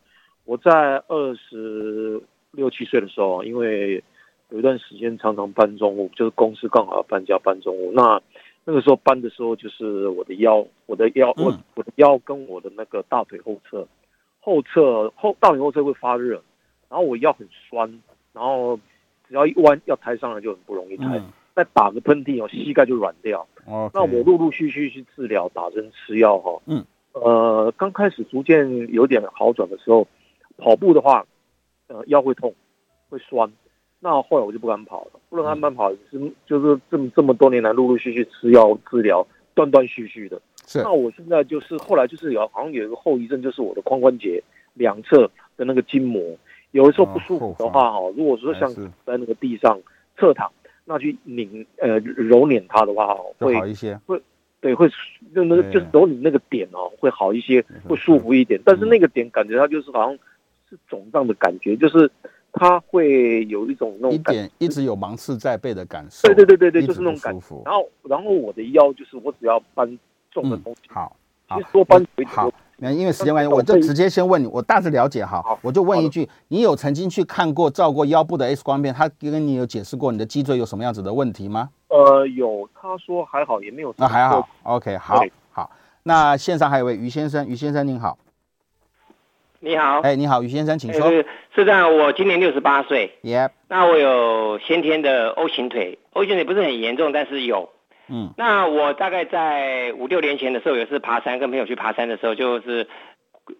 [0.45, 4.05] 我在二十六七岁的时候，因为
[4.53, 7.91] 有一段时间常常搬重物，就是公司刚好要搬家搬重物。
[7.93, 8.21] 那
[8.65, 13.89] 那个时候搬的时候，就是我的腰，我的腰，我我的腰跟我的那个大腿后侧，
[14.41, 16.43] 后侧后大腿后侧会发热，
[16.91, 17.91] 然后我腰很酸，
[18.35, 18.79] 然后
[19.27, 21.19] 只要一弯要抬上来就很不容易抬。
[21.55, 23.47] 再打个喷嚏哦，膝盖就软掉。
[23.67, 26.61] 那我陆陆续续去治疗，打针吃药哈。
[26.67, 26.85] 嗯。
[27.13, 30.07] 呃，刚开始逐渐有点好转的时候，
[30.57, 31.27] 跑步的话，
[31.89, 32.55] 呃，腰会痛，
[33.11, 33.51] 会酸。
[34.05, 40.41] 那后来我就不敢跑了，不能慢慢跑，是、嗯、就是这么这么多年来陆陆续续吃药治疗，断断续续的。
[40.67, 40.83] 是。
[40.83, 44.43] 那我现在就是后来就是有好像有一个后遗症，就是我的髋关节
[44.75, 46.21] 两侧的那个筋膜，
[46.73, 48.69] 有的时候不舒服的话哈、哦，如果说像
[49.07, 49.81] 在那个地上
[50.19, 50.51] 侧躺。
[50.85, 54.21] 那去拧呃揉捻它的话，会好一些，会
[54.61, 54.89] 对会
[55.33, 58.61] 就那个就是揉你那个点哦，会好一些，会舒服一点。
[58.65, 60.19] 但是那个点感觉它就是好像
[60.69, 62.11] 是肿胀的感觉，就是
[62.53, 66.29] 它会有一种那种一点一直有芒刺在背的感受。
[66.29, 67.63] 对对对对对，就是那种感觉。
[67.65, 69.99] 然后然后我的腰就是我只要搬
[70.31, 72.53] 重的东西，好，好多搬好。
[72.77, 81.71] 那因为时间关系，我就直接先问你，我大致了解哈，我就问一句，你有曾经去看过照过腰部的 X 光片，他跟你有解释过你的脊椎有什么样子的问题吗？
[81.89, 83.95] 呃，有，他说还好，也没有。
[83.97, 85.71] 那还好，OK，好，好。
[86.03, 88.19] 那线上还有位于先生，于先生您好。
[89.65, 90.01] 你好。
[90.01, 91.09] 哎，你好，于先生，请说。
[91.09, 93.13] 是是这样，我今年六十八岁。
[93.23, 93.51] Yep。
[93.69, 97.71] 那我有先天的 O 型腿，O 型腿不是很严重，但是有。
[98.09, 102.89] 嗯，那我大概在五六年前的时候，有一次爬山，跟朋友去爬山的时候，就是，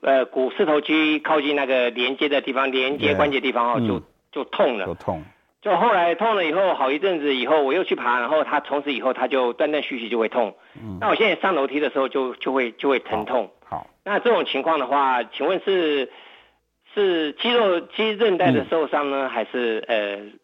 [0.01, 5.23] 呃，股四头肌靠近那个连接的地方，连接关节地方哦，就、嗯、就痛了，就痛。
[5.63, 10.57] 就后来痛了以后，好一阵子以后，我又去爬，然后他从此以后他就断断续续就会痛。
[10.75, 13.53] 嗯，那我现在上楼梯的时候就就会就会疼痛。
[14.05, 16.11] 那这种情况的话，请问是
[16.95, 20.39] 是肌肉肌韧带的受伤呢，嗯、还是呃？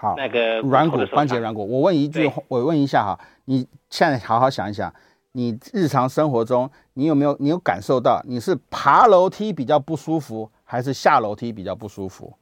[0.00, 4.94] 好，那个软骨关节软骨，我问一句，我问一下哈，你现在好好想一想，
[5.32, 12.32] 你日常生活中你有没有你有感受到你是爬楼梯比较不舒服，还是下楼梯比较不舒服？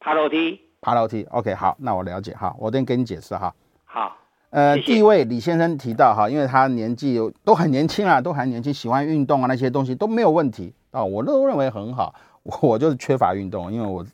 [0.00, 1.24] 爬楼梯，爬楼梯。
[1.30, 3.54] OK，好，那我了解哈，我等给你解释哈。
[3.86, 4.14] 好，
[4.50, 4.86] 呃，谢谢。
[4.86, 12.14] 第一位李先生提到哈，因为他年纪有都很年轻啊，都很年轻，喜欢运动啊，那些东西都没有问题啊，我都认为很好。
[12.42, 14.06] 我我就是缺乏运动，因为我。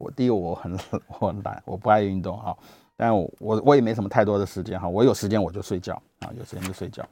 [0.00, 0.78] 我第一，我很
[1.18, 2.56] 我很懒，我不爱运动哈。
[2.96, 4.88] 但我我我也没什么太多的时间哈。
[4.88, 7.04] 我有时间我就睡觉啊，有时间就睡觉。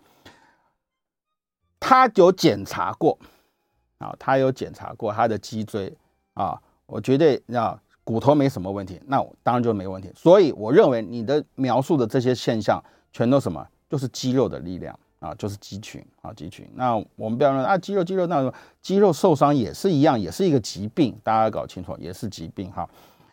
[1.81, 3.19] 他有检查过
[3.99, 5.93] 啊，他有检查过他的脊椎
[6.35, 10.11] 啊，我觉得啊骨头没什么问题，那我当然就没问题。
[10.15, 14.99] 所以我认为你的描述的这些现象全都什么，就是肌肉的力量。
[15.19, 16.71] 啊，就是肌群啊，肌群。
[16.75, 22.87] 那我们不要说啊，肌肉肌肉，那肌肉受伤也是一样，也是一个疾病，大家要搞清楚，也是疾病哈。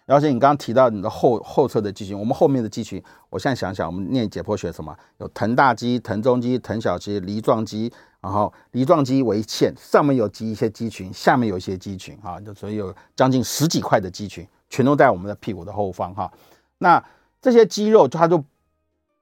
[0.06, 4.96] 而且你刚刚提到你的后后侧的肌群，我们后面的肌群，我现在想想，我们念解剖学什么？
[5.18, 16.34] 有臀大肌、臀中肌、臀小肌、梨状肌，然后梨状肌为线，上面有积一些肌群，下面有一些肌群啊，就所以有将近十几块的肌群，全都在我们的屁股的后方哈。
[16.80, 17.06] 那
[17.40, 18.44] 这些肌肉它就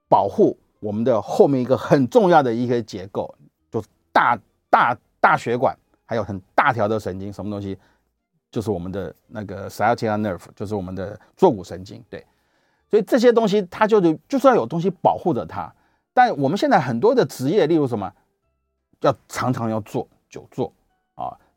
[0.07, 0.57] 保护。
[0.79, 3.35] 我们的后面一个很重要的一个结构，
[3.69, 7.77] 就是大大大血管，还有很大条的神经，什么东西？
[8.49, 12.03] 就是我们的那个 sciatic nerve，就是我们的坐骨神经。
[12.09, 12.25] 对，
[12.89, 15.71] 所以这些东西它就是就是要有东西保护着它。
[16.13, 18.11] 但我们现在很多的职业，例如什么，
[19.01, 20.73] 要常常要坐久坐，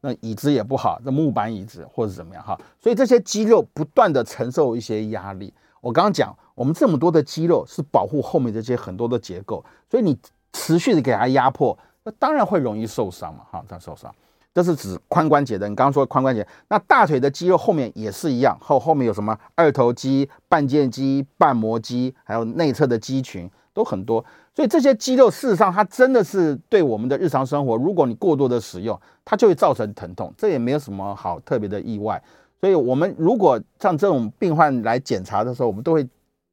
[0.06, 5.50] 那椅子也不好，这木板椅子或者怎么样哈，所以这些肌肉不断的承受一些压力。
[5.80, 10.14] 我刚刚讲，我们这么多的肌肉是保护后面这些很多的结构，所以你
[10.52, 14.14] 持续的给它压迫，那当然会容易受伤嘛哈，它受伤。
[14.52, 24.22] 这是指髋关节的，你刚刚说髋关节，那大腿的肌肉后面也是一样，后后面有什么二头肌、半腱肌、半膜肌，还有内侧的肌群都很多。
[24.54, 32.22] 所以这些肌肉事实上它真的是对我们的日常生活，如果你过多的使用，它就会造成疼痛，这也没有什么好特别的意外。
[32.60, 36.02] 所以我们如果像这种病患来检查的时候，我们都会，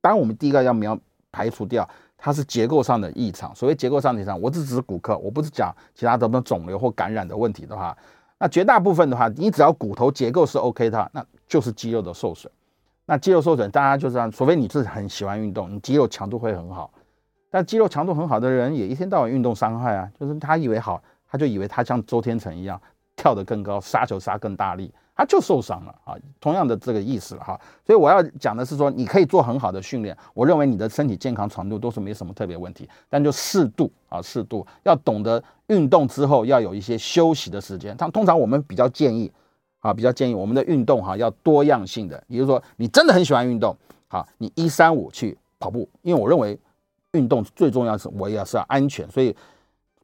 [0.02, 0.98] 当然我们第一个要描
[1.32, 1.88] 排除掉。
[2.24, 7.98] 它是结构上的异常，所谓结构上的异常，我只指骨科，我不是讲其他的什么肿瘤或感染的问题的话，
[8.38, 12.54] 那绝大部分的话，你只要骨头结构是 OK 的，那就是肌肉的受损。
[13.08, 16.92] 那肌肉受损，大家就这样，除非你是很喜欢运动，你肌肉强度会很好。
[17.52, 22.82] 但肌肉强度很好的人，也一天到晚运动伤害啊，就是他以为好，他就以为他像周天成一样
[23.16, 24.92] 跳得更高，杀球杀更大力。
[25.14, 37.96] 他就受伤了啊，同样的这个意思哈，所以我要讲的是说，你可以做很好的训练，我认为你的身体健康程度都是没什么特别问题，但就适度啊，适度要懂得运动之后要有一些休息的时间。
[37.98, 39.32] 通通常我们比较建议
[39.82, 46.58] 啊，比较建议我们的运动哈要多样性的，也就是说你真的很喜欢运动，好，你一三五去跑步，因为我认为
[47.14, 49.36] 运动最重要是我也是要安全，所以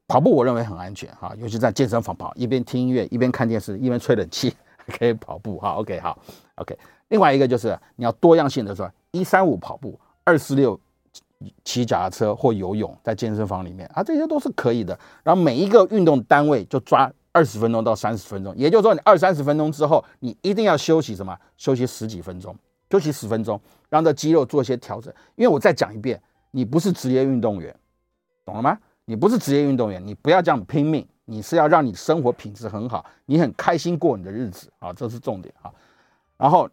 [0.06, 4.54] 跑步我认为很安全哈，尤其在健身房跑，一边听音乐一边看电视一边吹冷气。
[4.98, 6.18] 可以跑步哈，OK 好
[6.54, 6.74] ，OK。
[7.08, 10.80] 另外一个就是你要多样性的说，一三五跑步，二四六
[11.62, 14.98] 骑脚踏车或游泳，在健身房里面啊，这些都是可以的。
[15.22, 21.36] 然后每一个运动单位就抓二十分钟到三十分钟，也就是说你二三十分钟之后，你一定要休息什么？
[21.58, 22.56] 休息十几分钟，
[22.90, 25.12] 休息十分钟，让这肌肉做一些调整。
[25.36, 26.18] 因为我再讲一遍，
[26.50, 27.74] 你不是职业运动员，
[28.44, 28.78] 懂了吗？
[29.04, 31.06] 你不是职业运动员，你不要这样拼命。
[31.30, 35.70] 你是要让你生活品质很好，你很开心过你的日子啊，这是重点啊。
[36.38, 36.66] 然后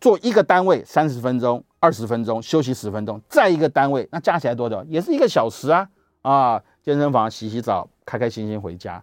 [0.00, 4.84] 做一个单位三十分钟、二十分钟，休息十分钟，再一个单位，那加起来多久？
[4.88, 5.88] 也是一个小时啊
[6.22, 6.60] 啊！
[6.82, 9.00] 健身房洗洗澡，开开心心回家，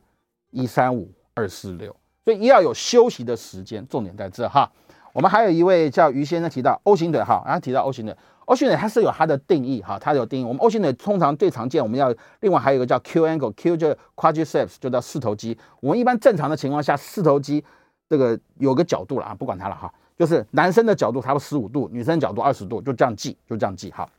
[0.49, 1.95] 一三五二四六，
[2.25, 4.69] 所以要有休息的时间，重点在这哈。
[5.13, 8.13] 我们还有一位叫于先生提到 O 型腿哈，然后提到 O 型腿。
[8.45, 10.43] O 型腿它是有它的定义哈，它有定义。
[10.43, 15.57] 我们 O 型腿通常最常见，我们要另外还有一个叫 Q angle，Q 就 quadriceps 就叫四头肌。
[15.79, 17.63] 我们一般正常的情况下，四头肌
[18.09, 24.09] 这个有个角度了啊，不管它了哈，就是男生的角度差不多十五度，女生角度二十度，就这样记，就这样记哈。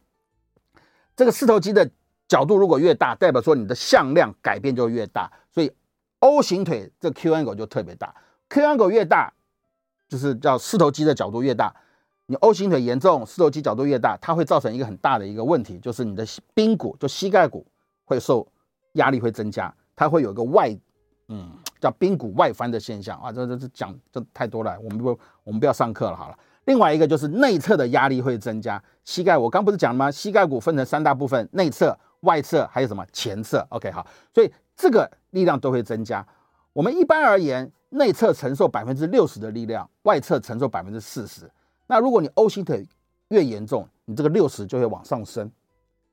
[1.15, 1.91] 这个四头肌的
[2.27, 5.71] 角度如果越大，代表说你的向量改变就越大，所以
[6.21, 8.15] O 型腿这 Q angle 就特别大。
[8.49, 9.33] Q angle 越大，
[10.09, 11.75] 就是叫四头肌的角度越大。
[12.27, 17.67] 你 O 型腿严重，四头肌角度越大，它会造成一个很大的一个问题，就是你的髌骨，就膝盖骨
[18.05, 18.47] 会受
[18.93, 20.75] 压力会增加，它会有一个外，
[21.29, 23.33] 嗯，叫髌骨外翻的现象啊。
[23.33, 26.39] 这这这讲这太多了，我们不我们不要上课了好了。
[26.67, 30.11] 另外一个就是内侧的压力会增加，膝盖我刚不是讲了吗？
[30.11, 36.25] 膝盖骨分成三大部分，内侧、外侧还有什么前侧？OK 好，所以这个力量都会增加。
[36.73, 41.51] 我们一般而言，内侧承受百分之六十的力量，外侧承受百分之四十。
[41.87, 42.87] 那如果你 O 型腿
[43.29, 45.51] 越严重，你这个六十就会往上升，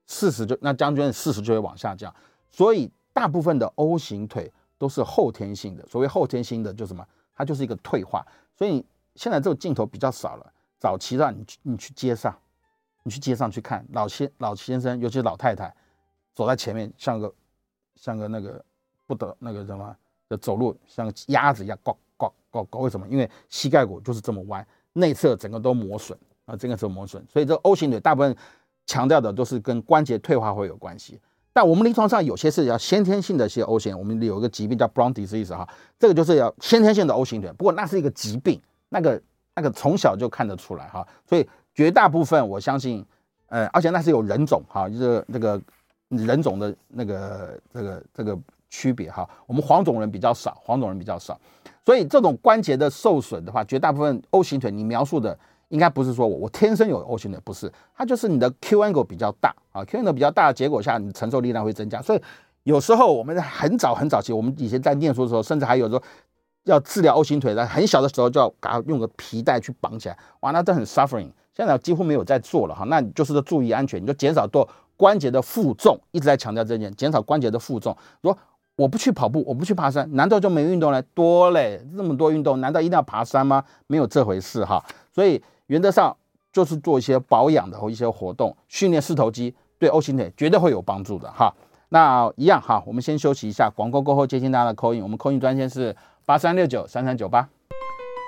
[0.07, 2.13] 四十就那将军四十就会往下降。
[2.49, 5.85] 所以大部分的 O 型腿都是后天性的。
[5.87, 7.05] 所谓后天性的，就什么？
[7.35, 8.25] 它就是一个退化。
[8.57, 10.53] 所以现在这个镜头比较少了。
[10.79, 12.33] 早期的你去你去街上，
[13.03, 15.73] 你去街上去看老先老先生，尤其是老太太，
[16.33, 17.33] 走在前面像个
[17.95, 18.63] 像个那个
[19.05, 19.95] 不得那个什么
[20.29, 22.79] 的走路像个鸭子一样，呱呱呱呱。
[22.79, 23.07] 为什么？
[23.09, 24.65] 因为膝盖骨就是这么弯。
[24.93, 28.35] 内侧整个都磨损啊，整个都磨损，所以这 O 型腿大部分
[28.85, 31.19] 强调的都是跟关节退化会有关系。
[31.51, 37.51] 但我们临床上有些是要先天性的一些 O 型，我们有一个疾病叫 Brown disease 哈，这个就是要先天性的 O 型腿。
[37.53, 39.21] 不过那是一个疾病，那个
[39.55, 43.05] 那个从小就看得出来哈，所以绝大部分我相信，
[43.47, 45.59] 呃，而且那是有人种哈，就是那个
[46.09, 48.39] 人种的那个这个这个
[48.69, 49.27] 区别哈。
[49.45, 51.39] 我们黄种人比较少，黄种人比较少。
[51.85, 55.35] 所以这种关节的受损的话，绝大部分 O 型腿，你描述的
[55.69, 61.99] 应该不是说我我天生有 O 型腿，不是，它就是你的 Q angle 比较大啊，Q angle 比较大的结果下，你承受力量会增加。
[61.99, 62.21] 所以
[62.63, 65.99] 有时候我们很早很早期，我们以前在念书的时候，甚至还有说
[66.65, 71.31] 要治疗 O 型腿的，很小的时候就要给它用个皮带去绑起来，哇，那都很 suffering。
[71.55, 78.37] 现在几乎没有在做了哈，那你就是注意安全，你就减少做关节的负重，一直在强调这件，减少关节的负重，说。
[78.79, 81.01] 我不去跑步，我不去爬山，难道就没运动了？
[81.13, 83.61] 多嘞，这么多运动，难道一定要爬山吗？
[83.87, 84.81] 没有这回事哈。
[85.13, 86.15] 所以原则上
[86.53, 91.53] 就是做一些保养的或一些活动，训练四头肌，对 O 型腿绝对会有帮助的哈。
[91.89, 95.93] 那一样哈，我们先休息一下，广告过后接听大家的 call in，我们 call in 专线是
[96.25, 97.49] 八三六九三三九八。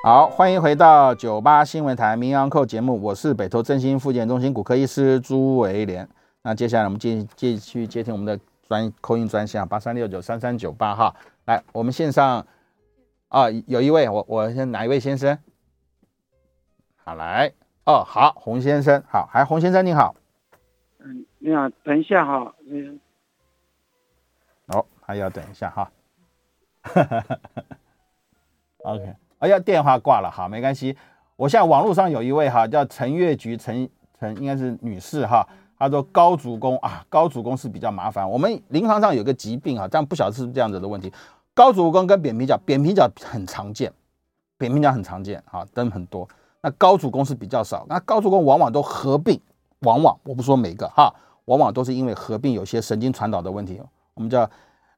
[0.04, 6.10] 好，欢迎回到九八新闻台名医 Uncle 节目，我是北投振兴复健中心骨科医师朱维廉。
[6.44, 8.38] 那接下来我们继继续接听我们的
[8.72, 11.14] 专 call in 专线八三六九三三九八哈。
[11.44, 12.48] 来，我们线上
[13.28, 15.38] 啊，有一位，我我先哪一位先生？
[17.04, 17.52] 好，来
[17.84, 20.16] 哦，好，洪先生，好，还洪先生你好。
[21.00, 22.98] 嗯，你好，等一下哈，嗯。
[24.68, 25.92] 哦，还要等一下哈。
[28.86, 29.14] OK。
[29.40, 30.96] 哎呀，电话挂了，哈，没关系。
[31.36, 35.46] 我现在网络上有一位哈，叫陈月菊，陈陈应该是女士哈。
[35.82, 38.30] 他说高足弓啊，高足弓是比较麻烦。
[38.30, 41.12] 我们临床上有个疾病啊，但不晓得是不是这样子的问题。
[41.56, 43.92] 高足弓跟扁平脚，扁平脚很常见，
[44.58, 46.28] 扁平脚很常见啊，灯很多。
[46.62, 47.84] 那高足弓是比较少。
[47.90, 49.42] 那高足弓往往都合并，
[49.80, 51.12] 往往我不说每个哈，
[51.46, 53.82] 往往都是因为合并有些神经传导的问题。
[54.14, 54.50] 我们叫。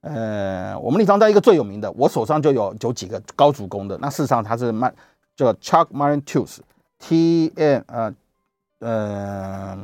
[0.02, 3.98] 呃，我们临床上一个最有名的，我手上就有有几个高足弓的。
[4.00, 4.94] 那事实上它是慢，
[5.34, 8.14] 叫 Chuck-Marin tooth，T M 呃
[8.84, 9.78] 呃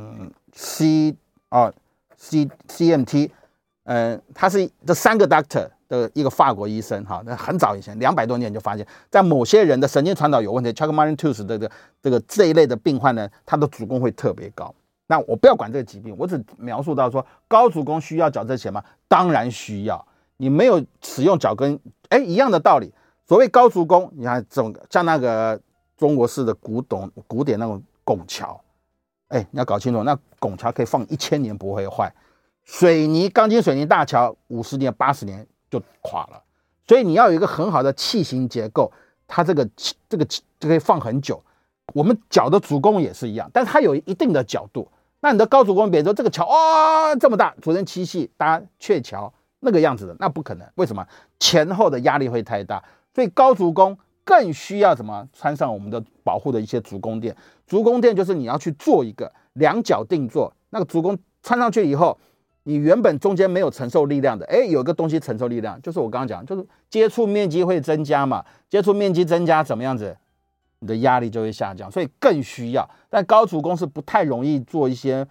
[0.52, 1.16] C
[1.48, 1.72] 啊
[2.16, 3.32] C C M T，
[3.84, 7.22] 呃，他是这三个 doctor 的一个法国医生哈。
[7.24, 11.70] 那很早以前，两百多年就发现，在某些人的神经传导有问题，Chuck-Marin tooth 这个
[12.02, 14.74] 这个这一类的病患呢，他的足弓会特别高。
[15.06, 18.84] 那我不要管这个疾病，我只描述到说高足弓需要矫正前吗？
[19.08, 20.06] 当然需要。
[20.36, 21.78] 你没有使用脚跟，
[22.10, 22.92] 哎，一样的道理。
[23.26, 25.60] 所谓高足弓，你看这种像那个
[25.96, 28.60] 中国式的古董古典那种拱桥，
[29.30, 32.12] 哎，你要搞清楚，那拱桥可以放一千年不会坏。
[32.62, 36.40] 水泥钢筋水泥大桥五十年八十年就垮了。
[36.86, 38.92] 所以你要有一个很好的器型结构，
[39.26, 39.68] 它这个
[40.08, 41.42] 这个就可以放很久。
[41.94, 44.86] 我们脚的足弓也是一样，但是它有一定的角度。
[45.20, 49.32] 那你的高足弓，比如说这个桥啊、这么大，主人七系搭鹊桥。
[49.62, 50.66] 那个样子的，那不可能。
[50.76, 51.06] 为什么？
[51.38, 52.82] 前后的压力会太大，
[53.14, 55.26] 所以高足弓更需要什么？
[55.32, 57.34] 穿上我们的保护的一些足弓垫。
[57.66, 62.18] 足弓垫就是你要去做一个两脚定做，那个足弓穿上去以后，
[62.64, 68.44] 你原本中间没有承受力量的，哎，有个东西承受力量，就是我刚刚讲，就是接触面积会增加嘛。
[68.68, 70.16] 接触面积增加，怎么样子？
[70.80, 72.88] 你的压力就会下降，所以更需要。
[73.08, 75.26] 但高足弓是不太容易做一些。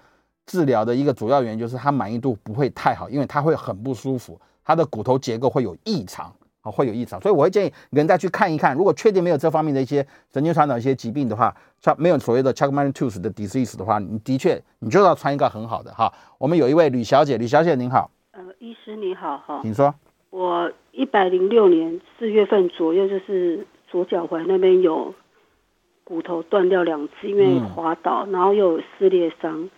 [0.45, 6.33] 治疗的一个主要原因就是它满意度不会太好，因为它会很不舒服，它的骨头结构会有异常
[6.69, 16.13] 啊，会有异常，所以我会建议人再去看一看，如果确定没有这方面的一些神经传导一些疾病的话，像没有所谓的 Chuck-Marin tooth 的 disease 的话，你的确你就要穿一个很好的哈。
[16.37, 19.93] 我们有一位吕小姐，吕小姐您好，呃，医师你好哈，请说。
[20.29, 25.15] 我一百零六年四月份左右，就是左脚踝那边有
[26.03, 29.69] 骨头断掉两次，因为滑倒，然后又有撕裂伤。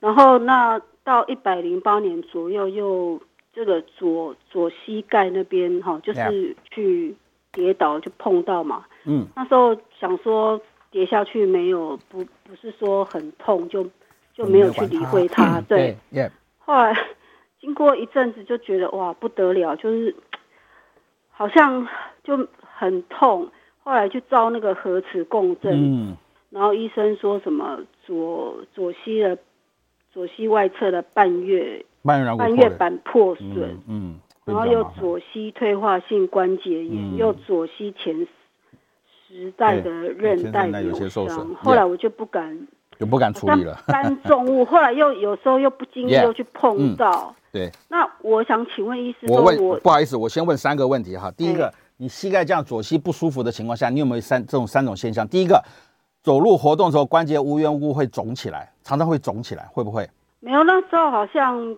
[0.00, 3.20] 然后那到一百零八年左右，又
[3.54, 7.14] 这个左左膝盖那边哈，就是去
[7.52, 8.84] 跌倒就碰到嘛。
[9.04, 13.88] 嗯，那时候想说跌下去没有不不是说很痛，就
[14.34, 15.60] 就没有去理会它。
[15.68, 15.96] 对，
[16.58, 16.94] 后来
[17.60, 20.14] 经过一阵子就觉得哇不得了，就是
[21.30, 21.86] 好像
[22.22, 23.50] 就很痛。
[23.82, 26.16] 后来去照那个核磁共振，嗯，
[26.50, 29.38] 然后医生说什么左左膝的。
[30.12, 38.14] 左膝外侧的半月半月，半月板破损，嗯，嗯，然后又左膝退化性关节炎，嗯、又左膝前
[39.26, 43.76] 十带的韧带有伤，欸，后来我就不敢，就不敢处理了。
[43.86, 47.34] 搬重物，后来又有时候又不经意又去碰到。
[47.50, 51.30] 对，那我想请问医师，我问，不好意思，我先问三个问题哈。
[51.30, 55.26] 第一个，欸、你膝盖这样左膝不舒服的情况下，你有没有三这种三种现象？
[55.26, 55.62] 第一个。
[56.22, 60.08] 走路活动的时候，关节无缘无故会肿起来，常常会肿起来，会不会？
[60.40, 61.76] 没有，那时候好像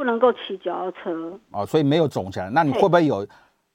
[0.00, 2.48] 不能够骑脚踏车哦，所以没有肿起来。
[2.48, 3.26] 那你会不会有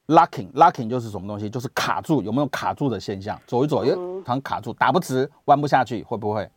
[0.08, 1.48] locking？locking 就是什么东西？
[1.48, 3.40] 就是卡住，有没有卡住的现象？
[3.46, 6.50] 走一走，哎、呃，常卡住，打不直，弯不下去，会不会？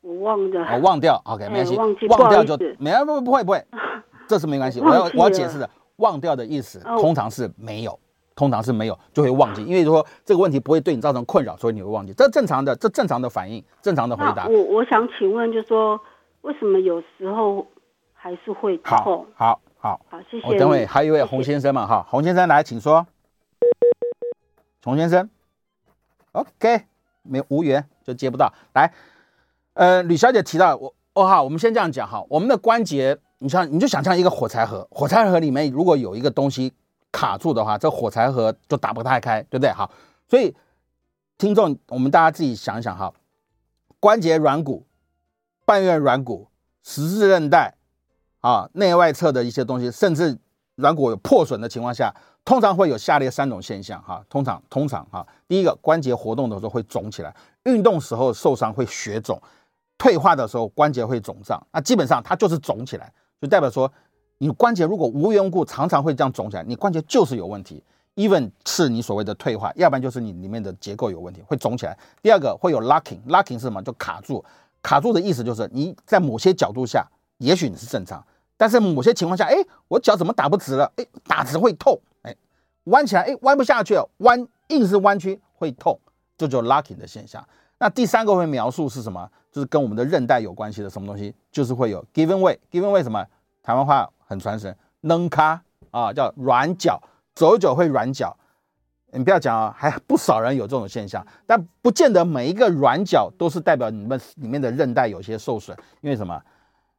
[0.00, 1.76] 我忘掉，我、哦、忘掉， OK，没关系，
[2.08, 3.64] 忘掉就没有，不不会不会，
[4.26, 4.80] 这是没关系。
[4.80, 7.96] 我要我要解释的，忘掉的意思通常是没有。
[8.34, 14.48] 通常是没有，就会忘记，因为说这个问题不会对你造成困扰，所以你会忘记，这正常的，这正常的反应，正常的回答。
[14.48, 16.00] 我我想请问，就是说
[16.40, 17.64] 为什么有时候
[18.22, 19.26] 还是会痛？
[19.34, 20.46] 好，好，好，好，谢谢。
[20.46, 23.04] 我等会还有一位洪先生嘛，哈，洪先生来，请说。
[24.84, 25.28] 洪先生
[26.30, 26.84] ，OK，
[27.22, 28.52] 没无缘就接不到。
[28.74, 28.92] 来，
[29.74, 36.72] 呃，吕小姐提到我，哦哈，我们先这样讲哈，我们的关节，你像你就想象一个火柴盒，火柴盒里面如果有一个东西。
[37.14, 39.70] 卡住的话，这火柴盒就打不太开，对不对？
[39.70, 39.90] 好，
[40.26, 40.56] 所以
[41.36, 43.12] 听众，我们大家自己想一想哈，
[44.00, 44.86] 关节软骨、
[45.66, 46.48] 半月软骨、
[46.82, 47.74] 十字韧带
[48.42, 50.36] 啊，内外侧的一些东西，甚至
[50.74, 52.14] 软骨有破损的情况下，
[52.44, 54.22] 通常会有下列三种现象哈。
[54.28, 59.40] 通常，通常哈，第一个关节活动的时候会肿起来，运动时候受伤会血肿，
[59.96, 61.64] 退化的时候关节会肿胀。
[61.72, 63.90] 那基本上它就是肿起来，就代表说
[64.38, 67.82] 你关节如果无缘无故常常会这样肿起来，你关节就是有问题。
[68.16, 71.96] even 是你所谓的退化，要不然就是你里面的结构有问题，会肿起来。
[72.20, 73.82] 第二个会有 locking，locking 是什么？
[73.82, 74.44] 就卡住。
[74.82, 77.06] 卡住的意思就是你在某些角度下，
[77.38, 78.22] 也许你是正常，
[78.56, 79.56] 但是某些情况下，哎，
[79.88, 80.92] 我脚怎么打不直了？
[80.96, 82.00] 哎，打直会痛。
[82.22, 82.34] 哎，
[82.84, 85.98] 弯起来，哎，弯不下去，弯硬是弯曲会痛，
[86.36, 87.44] 这就 locking 的现象。
[87.78, 89.28] 那第三个会描述是什么？
[89.50, 91.34] 就是跟我们的韧带有关系的什么东西？
[91.50, 93.26] 就是会有 given way，given way 什么？
[93.62, 97.00] 台湾话很传神，能卡啊，叫软脚。
[97.34, 98.36] 走一走会软脚，
[99.10, 106.38] 你不要讲啊，还不少人有这种现象，但不见得每一个软脚都是代表你们里面的韧带有些受损，因为什么？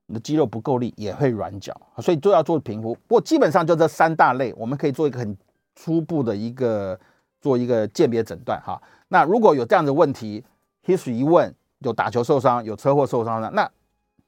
[0.06, 2.94] 你的肌肉不够力也会软脚，所以都要做评估。
[3.08, 5.38] 不过基本上就这三大类，我们可以做一个很
[5.76, 7.00] 初步的一个
[7.42, 8.82] 做一个鉴别诊断哈。
[9.08, 10.44] 那如果有这样的问题
[10.86, 13.70] ，history 一问，有打球受伤，有车祸受伤的，那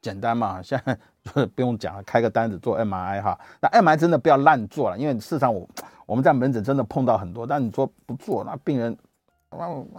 [0.01, 0.97] 简单嘛，现在
[1.55, 3.39] 不用讲了，开个单子做 MRI 哈。
[3.61, 5.67] 那 MRI 真的不要乱做了，因为事实上我。
[6.07, 8.95] 我们在门诊真的碰到很多，但你说不做，那病人，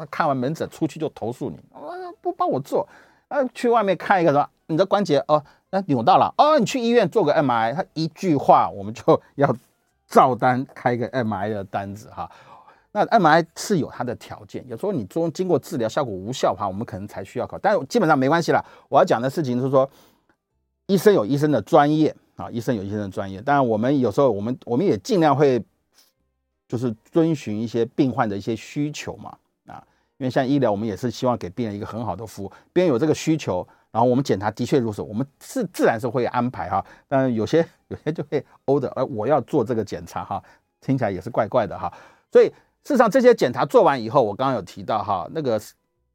[0.08, 1.58] 看完门诊出去就投诉你，
[2.20, 2.88] 不帮我做，
[3.26, 9.54] 啊，去外面看一个什么你的关节哦，那扭到了哦，你去医院做个 MRI，他一句话我们就要
[10.06, 12.30] 照单开一个 MRI 的单子哈。
[12.92, 18.64] 那 M I 是有它的条件，有时候你中经过治疗效果无效的话，我们可能才需要考，但是基本上没关系啦。
[18.88, 19.88] 我要讲的事情是说，
[20.86, 25.64] 医生有医生的专业啊，医生有医生的专业，当然我们有时候我们我们也尽量会。
[26.68, 29.32] 就是遵循一些病患的一些需求嘛，
[29.68, 29.80] 啊，
[30.16, 32.50] 因为像医疗，我们也是希望给病人一个很好的服务。
[32.72, 33.64] 病人有这个需求，
[33.96, 36.84] 然后我们检查的确如此，我们是自然是会安排哈。
[37.08, 40.42] 但有些 有些就会 order，而我要做这个检查哈，
[40.82, 41.90] 听起来也是怪怪的哈。
[42.30, 42.48] 所以
[42.84, 45.58] 事实上这些检查做完以后，我刚刚有提到哈，那个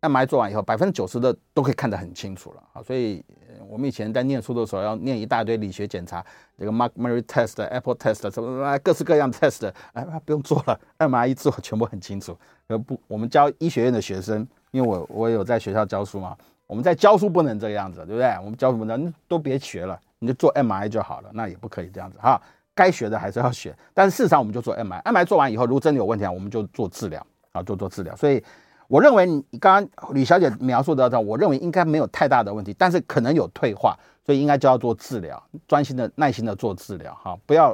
[0.02, 3.26] MRI 做完以后，百分之九十的都可以看得很清楚了啊，所以。
[3.68, 6.26] 我们以前在念书的时候，要念一大堆理学检查，
[6.58, 12.36] 这个 McMurray test、Apple test 什么各式各样的 test，哎，不用做了，MRI 做全部很清楚。
[12.68, 16.36] 呃，不，我们教医学院的学生，因为我我有在学校教书嘛，
[16.72, 18.30] 我们在教书不能这个样子，对不对？
[18.40, 19.14] 我们教什么呢？
[19.28, 22.42] 都别学了，你就做 MRI 就好了，那也不可以这样子哈。
[22.74, 28.16] 该学的还是要学，但是事实上我们就做 MRI，MRI 做完以后，如果真的有问题啊，我们就做治疗啊，做做治疗。
[28.16, 28.42] 所以。
[28.88, 37.74] 我认为你刚刚吕小姐描述的这，我认为应该没有太大的问题，但是可能有退化，所以应该就要做治疗，专心的、耐心的做治疗哈，不要，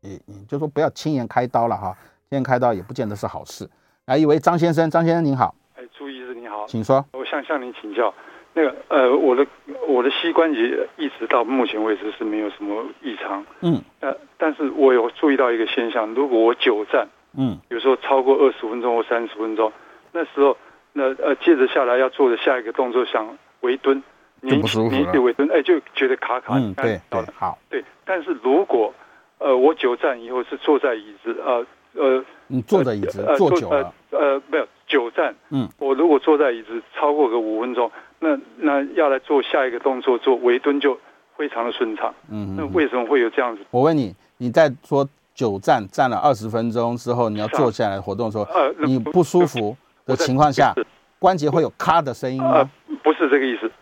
[0.00, 1.94] 你你就说不要轻言开刀了哈，
[2.30, 3.68] 轻言开刀也不见得是好事。
[4.06, 7.04] 来一位张先生，张先生您好，哎，朱医师您好，请说。
[7.12, 8.10] 我想向您请教，
[8.54, 9.44] 那个呃，我的
[9.88, 19.72] 我的膝关节一直到目前为止是没有什么异常，嗯，呃，但是我有注意到一个现象，如果我久站，嗯，有时候超过二十分钟或三十分钟。
[20.12, 20.56] 那时候，
[20.92, 24.00] 那呃，接着下来要做的下一个动作，像微蹲，
[24.48, 25.00] 就不舒服了。
[25.00, 26.54] 连续微蹲，哎，就觉得卡卡。
[26.56, 27.58] 嗯，对对，好。
[27.68, 28.94] 对，但是如果，
[29.38, 37.90] 呃，我久站以后是坐在椅子，呃呃，你坐在椅子呃坐久了，呃，呃没有久站，嗯，我如果坐在椅子超过个五分钟，
[38.20, 40.98] 那那要来做下一个动作，做围蹲就
[41.36, 42.14] 非常的顺畅。
[42.30, 43.62] 嗯，那为什么会有这样子？
[43.70, 49.76] 我问你，你在说久站站了二十分钟之后，你要坐下来活动的时候，呃，你不舒服？
[50.06, 50.74] 的情况下，
[51.18, 52.56] 关节会有咔的声音吗？
[52.56, 52.70] 呃，
[53.02, 53.72] 不是这个意思。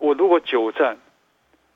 [0.00, 0.96] 我如果久站，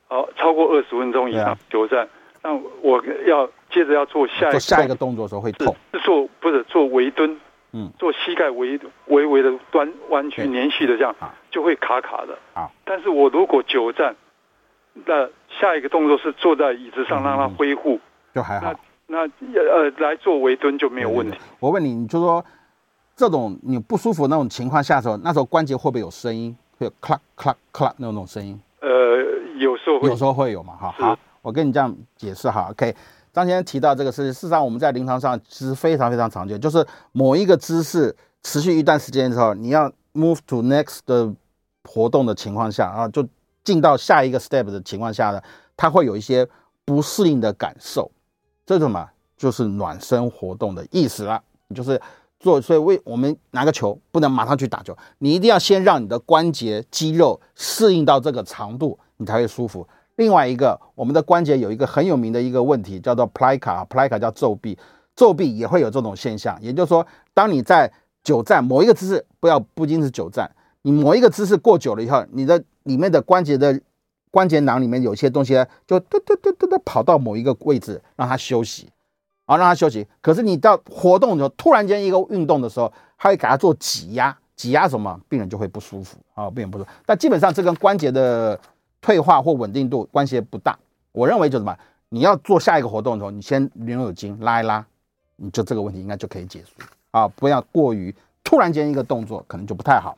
[0.08, 2.08] 好，超过二十分钟以上久站，
[2.42, 2.52] 那
[2.82, 5.72] 我要接着要做下一个下一个动作的时候会痛。
[5.92, 7.38] 是做不是做围蹲？
[7.72, 11.14] 嗯，做膝盖微微微的弯弯曲连续的这样，
[11.50, 12.38] 就会卡卡的。
[12.54, 14.14] 啊，但是我如果久站，
[15.06, 17.98] 那下一个动作是坐在椅子上让它恢复，
[18.34, 18.72] 就还好。
[19.06, 21.38] 那那呃来做围蹲就没有问题。
[21.60, 22.44] 我问你，你就说。
[23.14, 26.56] 这种你不舒服那种情况下的时候，那时候关节会不会有声音？
[26.78, 28.58] 会有咔咔咔那种声音？
[28.80, 28.88] 呃，
[29.58, 30.90] 有时候会有时候会有嘛，哈。
[30.92, 32.68] 好，我跟你这样解释哈。
[32.70, 32.92] OK，
[33.33, 41.33] 张先生提到这个事情，事实上我们在临床上其实非常非常常见，就是某一个姿势持续一段时间之后，你要 move to next 的
[41.85, 43.26] 活动的情况下啊，就
[43.64, 45.41] 进到下一个 step 的情况下呢，
[45.76, 46.47] 它会有一些
[46.85, 48.11] 不适应的感受。
[48.66, 51.43] 这种嘛，就是暖身活动的意思了，
[51.74, 52.01] 就是。
[52.43, 59.87] 做，所以为我们拿个球不能马上去打球，你一定要先让你的关节肌肉适应到这个长度，你才会舒服。
[60.16, 64.78] 另外一个，我们的关节有一个很有名的一个问题，叫做 plica，plica 叫皱臂，
[65.16, 66.58] 皱臂也会有这种现象。
[66.60, 67.90] 也就是说，当你在
[68.22, 70.50] 久站某一个姿势，不要不仅是久站，
[70.82, 73.80] 你某一个姿势过久了以后，你的里面的关节的
[74.30, 75.54] 关节囊里面有些东西
[75.86, 78.88] 就嘟嘟嘟嘟的跑到某一个位置，让它休息，
[79.46, 80.06] 啊，让它休息。
[80.20, 85.18] 可是你到活动的时候，突然间一个运动的时候，它会给它做挤压，挤压什么？
[85.28, 86.90] 病人就会不舒服啊，病人不舒服。
[87.06, 88.58] 但基本上这跟关节的
[89.03, 90.78] 退化或稳定度关系不大。
[91.12, 91.76] 我认为就什么？
[92.09, 94.84] 你要做下一个活动的时候，你先牛耳筋拉一拉，
[95.36, 96.70] 你就这个问题应该就可以结束
[97.11, 100.16] 啊，不要过于突然间一个动作，可能就不太好。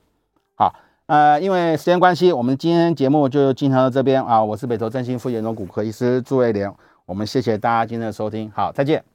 [0.56, 0.74] 好，
[1.06, 4.42] 呃，因为时间关系，我们今天节目就进行到这边啊。
[4.42, 6.74] 我是北投振兴副研总骨科医师朱瑞莲，
[7.06, 9.04] 我们谢谢大家今天的收听，好，再见。